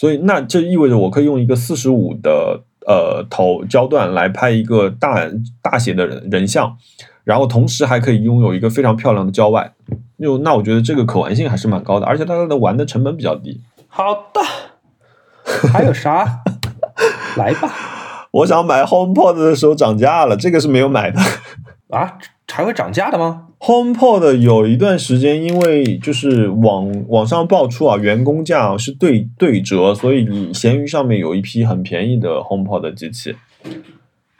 [0.00, 5.28] 所以，那这意味着我可以用一个四十五的呃头焦段来拍一个大
[5.60, 6.74] 大写的人人像，
[7.22, 9.74] 然后同时还可以拥有一个非常漂亮的郊外。
[10.18, 13.60] 就那我觉得这个可玩性还是蛮高的，而且它的玩的成本比较低。
[13.88, 14.40] 好的，
[15.68, 16.40] 还有啥？
[17.36, 17.70] 来吧。
[18.30, 21.20] 我想买 HomePod 的时候涨价了，这个是没有买的。
[21.90, 22.16] 啊，
[22.52, 33.34] 还会涨价的吗？HomePod 有一段时间，因为就是网网上爆出啊，员工价是对对折，所以你闲鱼上面有一批很便宜的 HomePod 机器，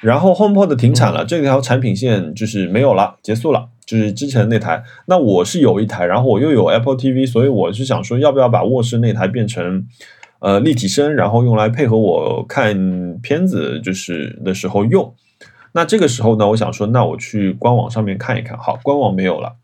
[0.00, 3.68] 然后 HomePod 停产了，这条产品线就是没有了，结束了。
[3.84, 9.84] 就是之前那台，那我是有一台，然后我又有 Apple TV，所以我是想说，要不要把卧室那台变成
[10.38, 15.12] 呃立体声，然后用来配合我看片子就是的时候用。
[15.72, 18.58] 那这个时候呢，我想说，那我去官网上面看一看。
[18.58, 19.56] 好，官网没有了，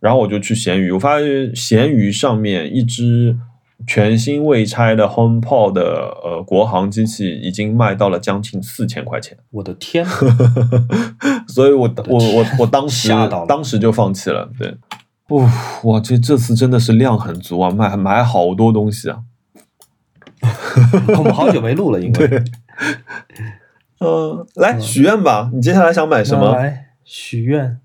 [0.00, 3.36] 然后我就去闲鱼，我发现闲鱼上面一只
[3.86, 10.04] 全新未拆的 HomePod 的呃国行机器已经卖到了将近四千块钱，我的天，
[11.48, 13.08] 所以我我我我当时
[13.48, 14.50] 当时就放弃了。
[14.58, 14.76] 对，
[15.28, 15.50] 哦，
[15.84, 19.20] 哇，这这次真的是量很足啊，买买好多东西啊。
[21.16, 22.26] 我们好久没录了，应该。
[24.02, 26.54] 对，嗯，来许愿吧，你接下来想买什么？
[26.54, 27.78] 来许愿，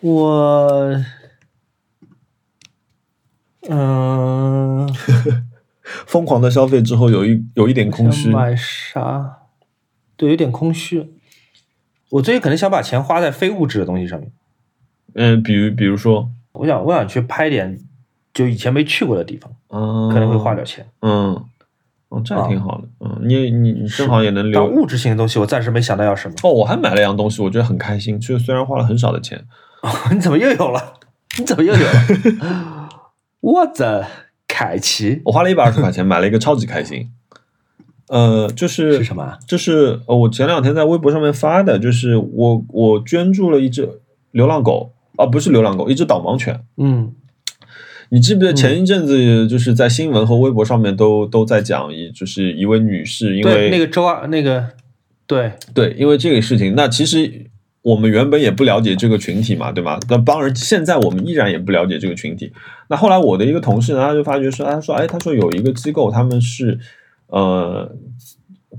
[0.00, 1.00] 我，
[3.68, 4.88] 嗯、
[6.06, 9.38] 疯狂的消费之后有一有一点空虚，买啥？
[10.16, 11.14] 对，有点空虚。
[12.10, 14.30] 我最近可能想把钱花在非物质的东西上面。
[15.14, 17.80] 嗯，比如比如说，我想，我想去拍点
[18.32, 20.86] 就以前没去过的地方，嗯，可能会花点钱。
[21.00, 21.44] 嗯，
[22.14, 22.88] 哦，这样挺好的。
[23.00, 24.60] 嗯，你你你正好也能留。
[24.60, 26.34] 但物质性的东西，我暂时没想到要什么。
[26.42, 29.44] 哦，我还买了一样东西，我觉得很开心，就虽然花了很少的钱。
[30.12, 30.94] 你怎么又有了？
[31.38, 32.88] 你怎么又有了？
[33.40, 34.06] 我的
[34.46, 37.10] 凯奇我花了一百二十块钱买了一个超级开心。
[38.08, 39.38] 呃，就是是什么啊？
[39.46, 44.00] 就是呃，我前两天在微博上面发的，就是我我捐助了一只
[44.30, 46.64] 流浪狗啊，不是流浪狗，一只导盲犬。
[46.76, 47.12] 嗯，
[48.10, 54.68] 你记不记得前一阵子就是在新闻和微博上面都都在讲一就是一位女士，因，为那个周二那个，
[55.26, 57.46] 对，对，因为这个事情，那其实
[57.82, 59.98] 我们原本也不了解这个群体嘛，对吗？
[60.08, 62.52] 那当然，现在我们依然也不了解这个群体。
[62.88, 66.78] 那后来我的一个同事呢，他就发觉说，他说，哎，他说有一个机构，他们是
[67.28, 67.90] 呃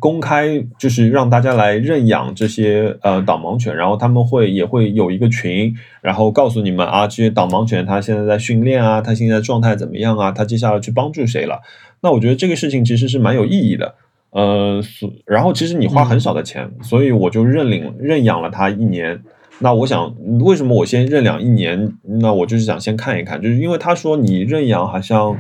[0.06, 11.60] 公开，就是让大家来认养这些呃导盲犬，然后他们会也会有一个群，然后告诉你们啊，这些导盲犬它现在在训练啊，它现在状态怎么样啊，它接下来去帮助谁了？
[12.02, 13.96] 那我觉得这个事情其实是蛮有意义的。
[14.30, 19.20] 呃，所然后其实你花很少的钱，所以我就认领认养了它一年。
[19.58, 21.94] 那我想，为什么我先认养一年？
[22.22, 25.36] 那我就是想先看一看，就是因为他说你认养好像，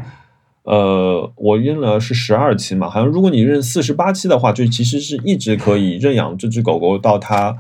[0.66, 7.56] 呃，我认了是十二期嘛，好像如果你认四十八期的话，就其实是一直可以认养这只狗狗到它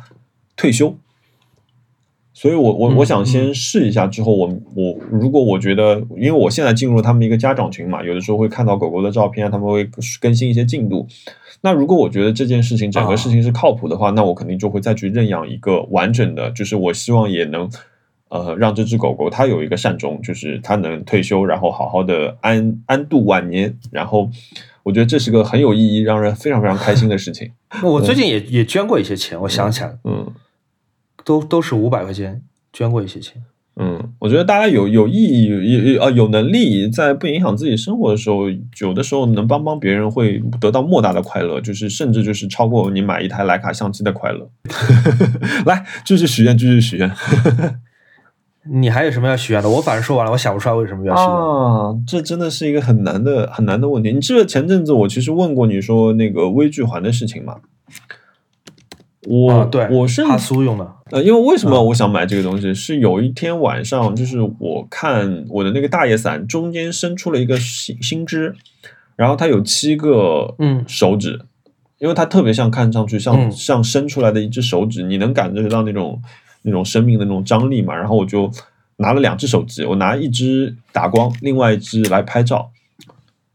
[0.55, 0.95] 退休。
[2.33, 9.87] 所以我我嗯我想先试一下，之后我我如果我觉得，因为我现在进入了他们一个家长群嘛，有的时候会看到狗狗的照片啊，他们会
[10.19, 11.07] 更新一些进度。
[11.61, 17.69] 那如果我觉得这件事情整个事情是靠谱的话，那我肯定就会再去认养一个完整的，就是我希望也能
[18.35, 23.77] 呃让这只狗狗它有一个善终，就是它能退休，然后好好的安安度晚年。
[23.91, 24.29] 然后
[24.83, 27.51] 我觉得这是个很有意义、让人非常非常开心的事情。
[27.83, 30.31] 我最近也也捐过一些钱，我想起来了，嗯，
[31.23, 32.41] 都都是五百块钱，
[32.73, 33.41] 捐过一些钱。
[33.77, 38.49] 嗯，我觉得大家有有意义、有有呃有能力，在不影响自己生活的时候，
[38.79, 44.49] 有的时候能帮帮别人，会得到莫大的快乐，就是甚至就是超过你买一台徕卡相机的快乐。
[45.65, 47.11] 来，继续许愿，继续许愿。
[48.71, 49.69] 你还有什么要许愿的？
[49.69, 51.31] 我反正说完了，我想不出来为什么要许愿。
[51.31, 54.11] 啊，这真的是一个很难的很难的问题。
[54.11, 57.57] 你记得前阵子我其实问过你说那个微距环的事情吗？
[59.27, 60.87] 我、啊，对，我是哈苏用的。
[61.11, 62.73] 呃，因为为什么嗯我想买这个东西？
[62.73, 68.55] 是有一天晚上，就是我看我的那个大叶伞中间伸出了一个新新枝，
[69.15, 71.41] 然后它有七个嗯手指，
[71.97, 76.21] 因为它特别像看上去像、嗯像伸出来的一只手指，你能感觉得到那种
[76.65, 77.95] 那种生命的那种张力嘛。
[77.95, 78.51] 然后我就
[78.97, 82.71] 拿了两只手机，我拿一只打光，另外一只来拍照，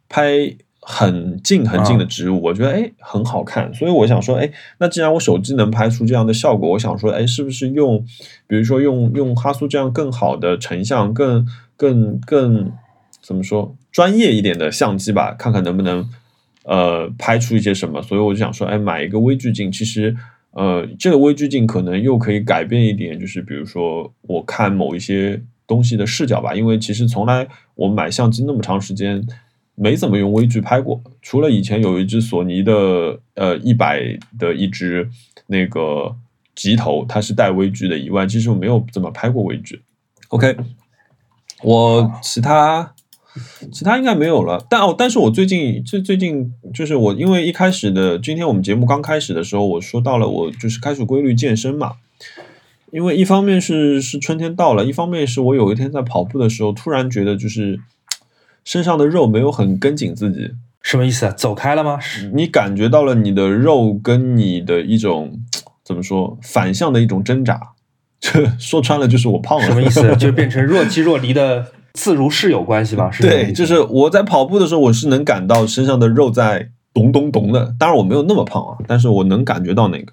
[0.09, 8.05] 拍很近很近的植物，我觉得哎很好看，所以我想说，哎，那既然我手机能拍出这样的效果，我想说，哎，是不是用，
[8.47, 11.47] 比如说用用哈苏这样更好的成像，更
[11.77, 12.73] 更更
[13.23, 16.07] 怎么说专业一点的相机吧，看看能不能
[16.65, 18.03] 呃拍出一些什么。
[18.03, 20.15] 所以我就想说，哎，买一个微距镜，其实。
[20.53, 27.47] 呃，这个微距镜可能又可以改变一点，就是比如说我看某一些东西的视角吧，因为其实从来
[27.77, 29.25] 我买相机那么长时间，
[29.77, 34.03] 没怎么用微距拍过，除了以前有一只索尼的呃一百
[34.39, 35.09] 的一只
[35.47, 36.17] 那个
[36.57, 39.81] 极头，它是带微距的以外，其实我没有怎么拍过微距。
[40.31, 40.57] OK，
[41.63, 42.95] 我其他
[43.73, 51.93] 其他应该没有了，但哦，但是我最近最最近就是我因为一开始的今天我们节目刚开始的时候，我说到了我就是开始规律健身嘛。
[52.93, 57.79] 因为一方面是是春天到了，一方面是我有一天在跑步的时候，突然觉得就是
[58.65, 60.51] 身上的肉没有很跟紧自己，
[60.83, 61.33] 什么意思？
[61.37, 62.01] 走开了吗？
[62.33, 65.39] 你感觉到了你的肉跟你的一种
[65.85, 67.61] 怎么说反向的一种挣扎，
[68.19, 69.65] 这 说穿了就是我胖了。
[69.67, 70.17] 什么意思？
[70.17, 73.11] 就变成若即若离的自如是有关系吗？
[73.11, 77.75] 是这个意对，就是我在跑步的时候，我是能感到身上的肉在咚咚咚的。
[77.79, 80.13] 当然我没有那么胖啊，但是我能感觉到那个。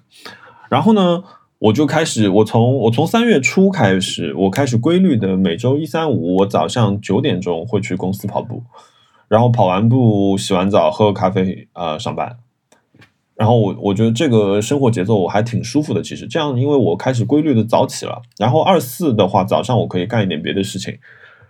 [0.68, 1.22] 然后呢，
[1.58, 8.62] 我就开始，我从我从三月初开始，我开始规律的每周一三五，我早上九点钟会去公司跑步，
[9.28, 12.36] 然后跑完步洗完澡喝个咖啡，呃，上班。
[13.34, 18.20] 然后我我觉得这个生活节奏我还挺舒服的，其实这样，因为我开始规律的早起了。
[18.36, 20.98] 然后二四的话，早上我可以干一点别的事情。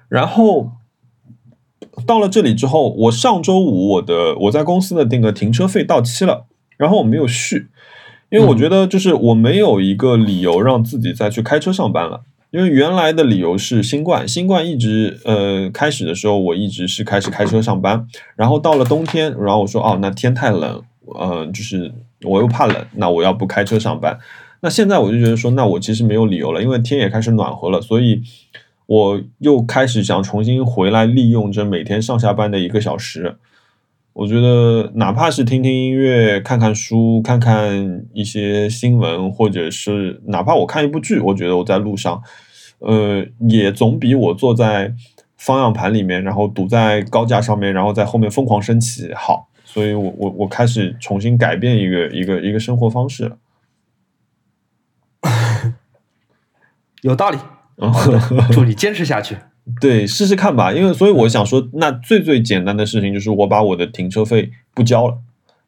[0.08, 0.72] 然后
[2.06, 7.68] 到了这里之后，我上周五我的我在公司的那个停车费到期了，然后我没有续，
[8.30, 12.22] 因为我觉得就是我没有一个理由让自己再去开车上班了。
[12.50, 18.06] 因为原来的理由是新冠，新冠一直呃开始的时候我一直是开始开车上班，
[18.36, 24.18] 然后到了冬天，然后我说哦那天太冷，呃就是我又怕冷，那我要不开车上班。
[24.60, 28.22] 那现在我就觉得说，那我其实没有理由了，因为天也开始暖和了，所以
[28.88, 33.36] 我又开始想重新回来利用这每天上下班的一个小时。
[34.14, 42.22] 我觉得哪怕是听听音乐、看看书、看看一些新闻，或者是哪怕我看一部剧，我觉得我在路上，
[42.78, 44.94] 呃，也总比我坐在
[45.36, 49.50] 方向盘里面，然后堵在高架上面，然后在后面疯狂升起好。
[49.66, 53.36] 所以我我我开始重新改变一个一个一个生活方式了。
[57.02, 57.38] 有道理。
[57.80, 57.92] 嗯
[58.50, 59.36] 祝你 坚持下去。
[59.80, 60.72] 对，试试看吧。
[60.72, 65.18] 因为所以我想说，那最最简单的事情就是我把我的停车费不交了，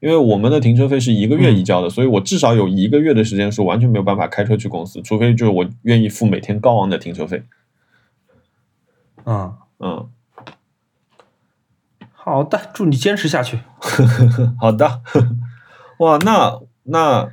[0.01, 7.43] 因为我们的停车费是一个月一交的，所以我至少有一个月的时间是完全没有办法开车去公司，除非就是我愿意付每天高昂的停车费。
[9.27, 10.09] 嗯，嗯，
[12.15, 13.59] 好的，祝你坚持下去。
[14.59, 15.03] 好的。
[16.01, 17.31] 哇，那那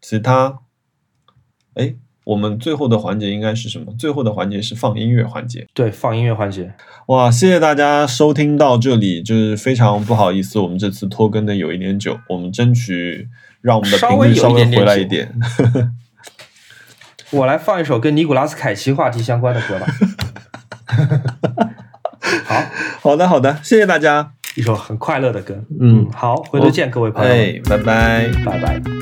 [0.00, 0.58] 其他，
[1.74, 1.94] 哎，
[2.26, 3.94] 我们最后的环节应该是什么？
[3.96, 5.64] 最后的环节是放音乐环节。
[5.72, 6.72] 对，放音乐环节。
[7.06, 13.28] 哇，谢谢大家收听到这里，就是非常不好意思，我们这次拖更的有一点久，我们争取
[13.60, 15.32] 让我们的频率稍微回来一点。
[17.30, 19.86] 我来放一首跟尼古拉斯凯奇话题相关的歌吧。
[22.44, 22.62] 好，
[23.00, 24.32] 好的，好的，谢谢大家。
[24.56, 25.62] 一首很快乐的歌。
[25.80, 28.28] 嗯好，回头见，各位朋友们，哎，拜拜。
[28.44, 28.95] 拜拜。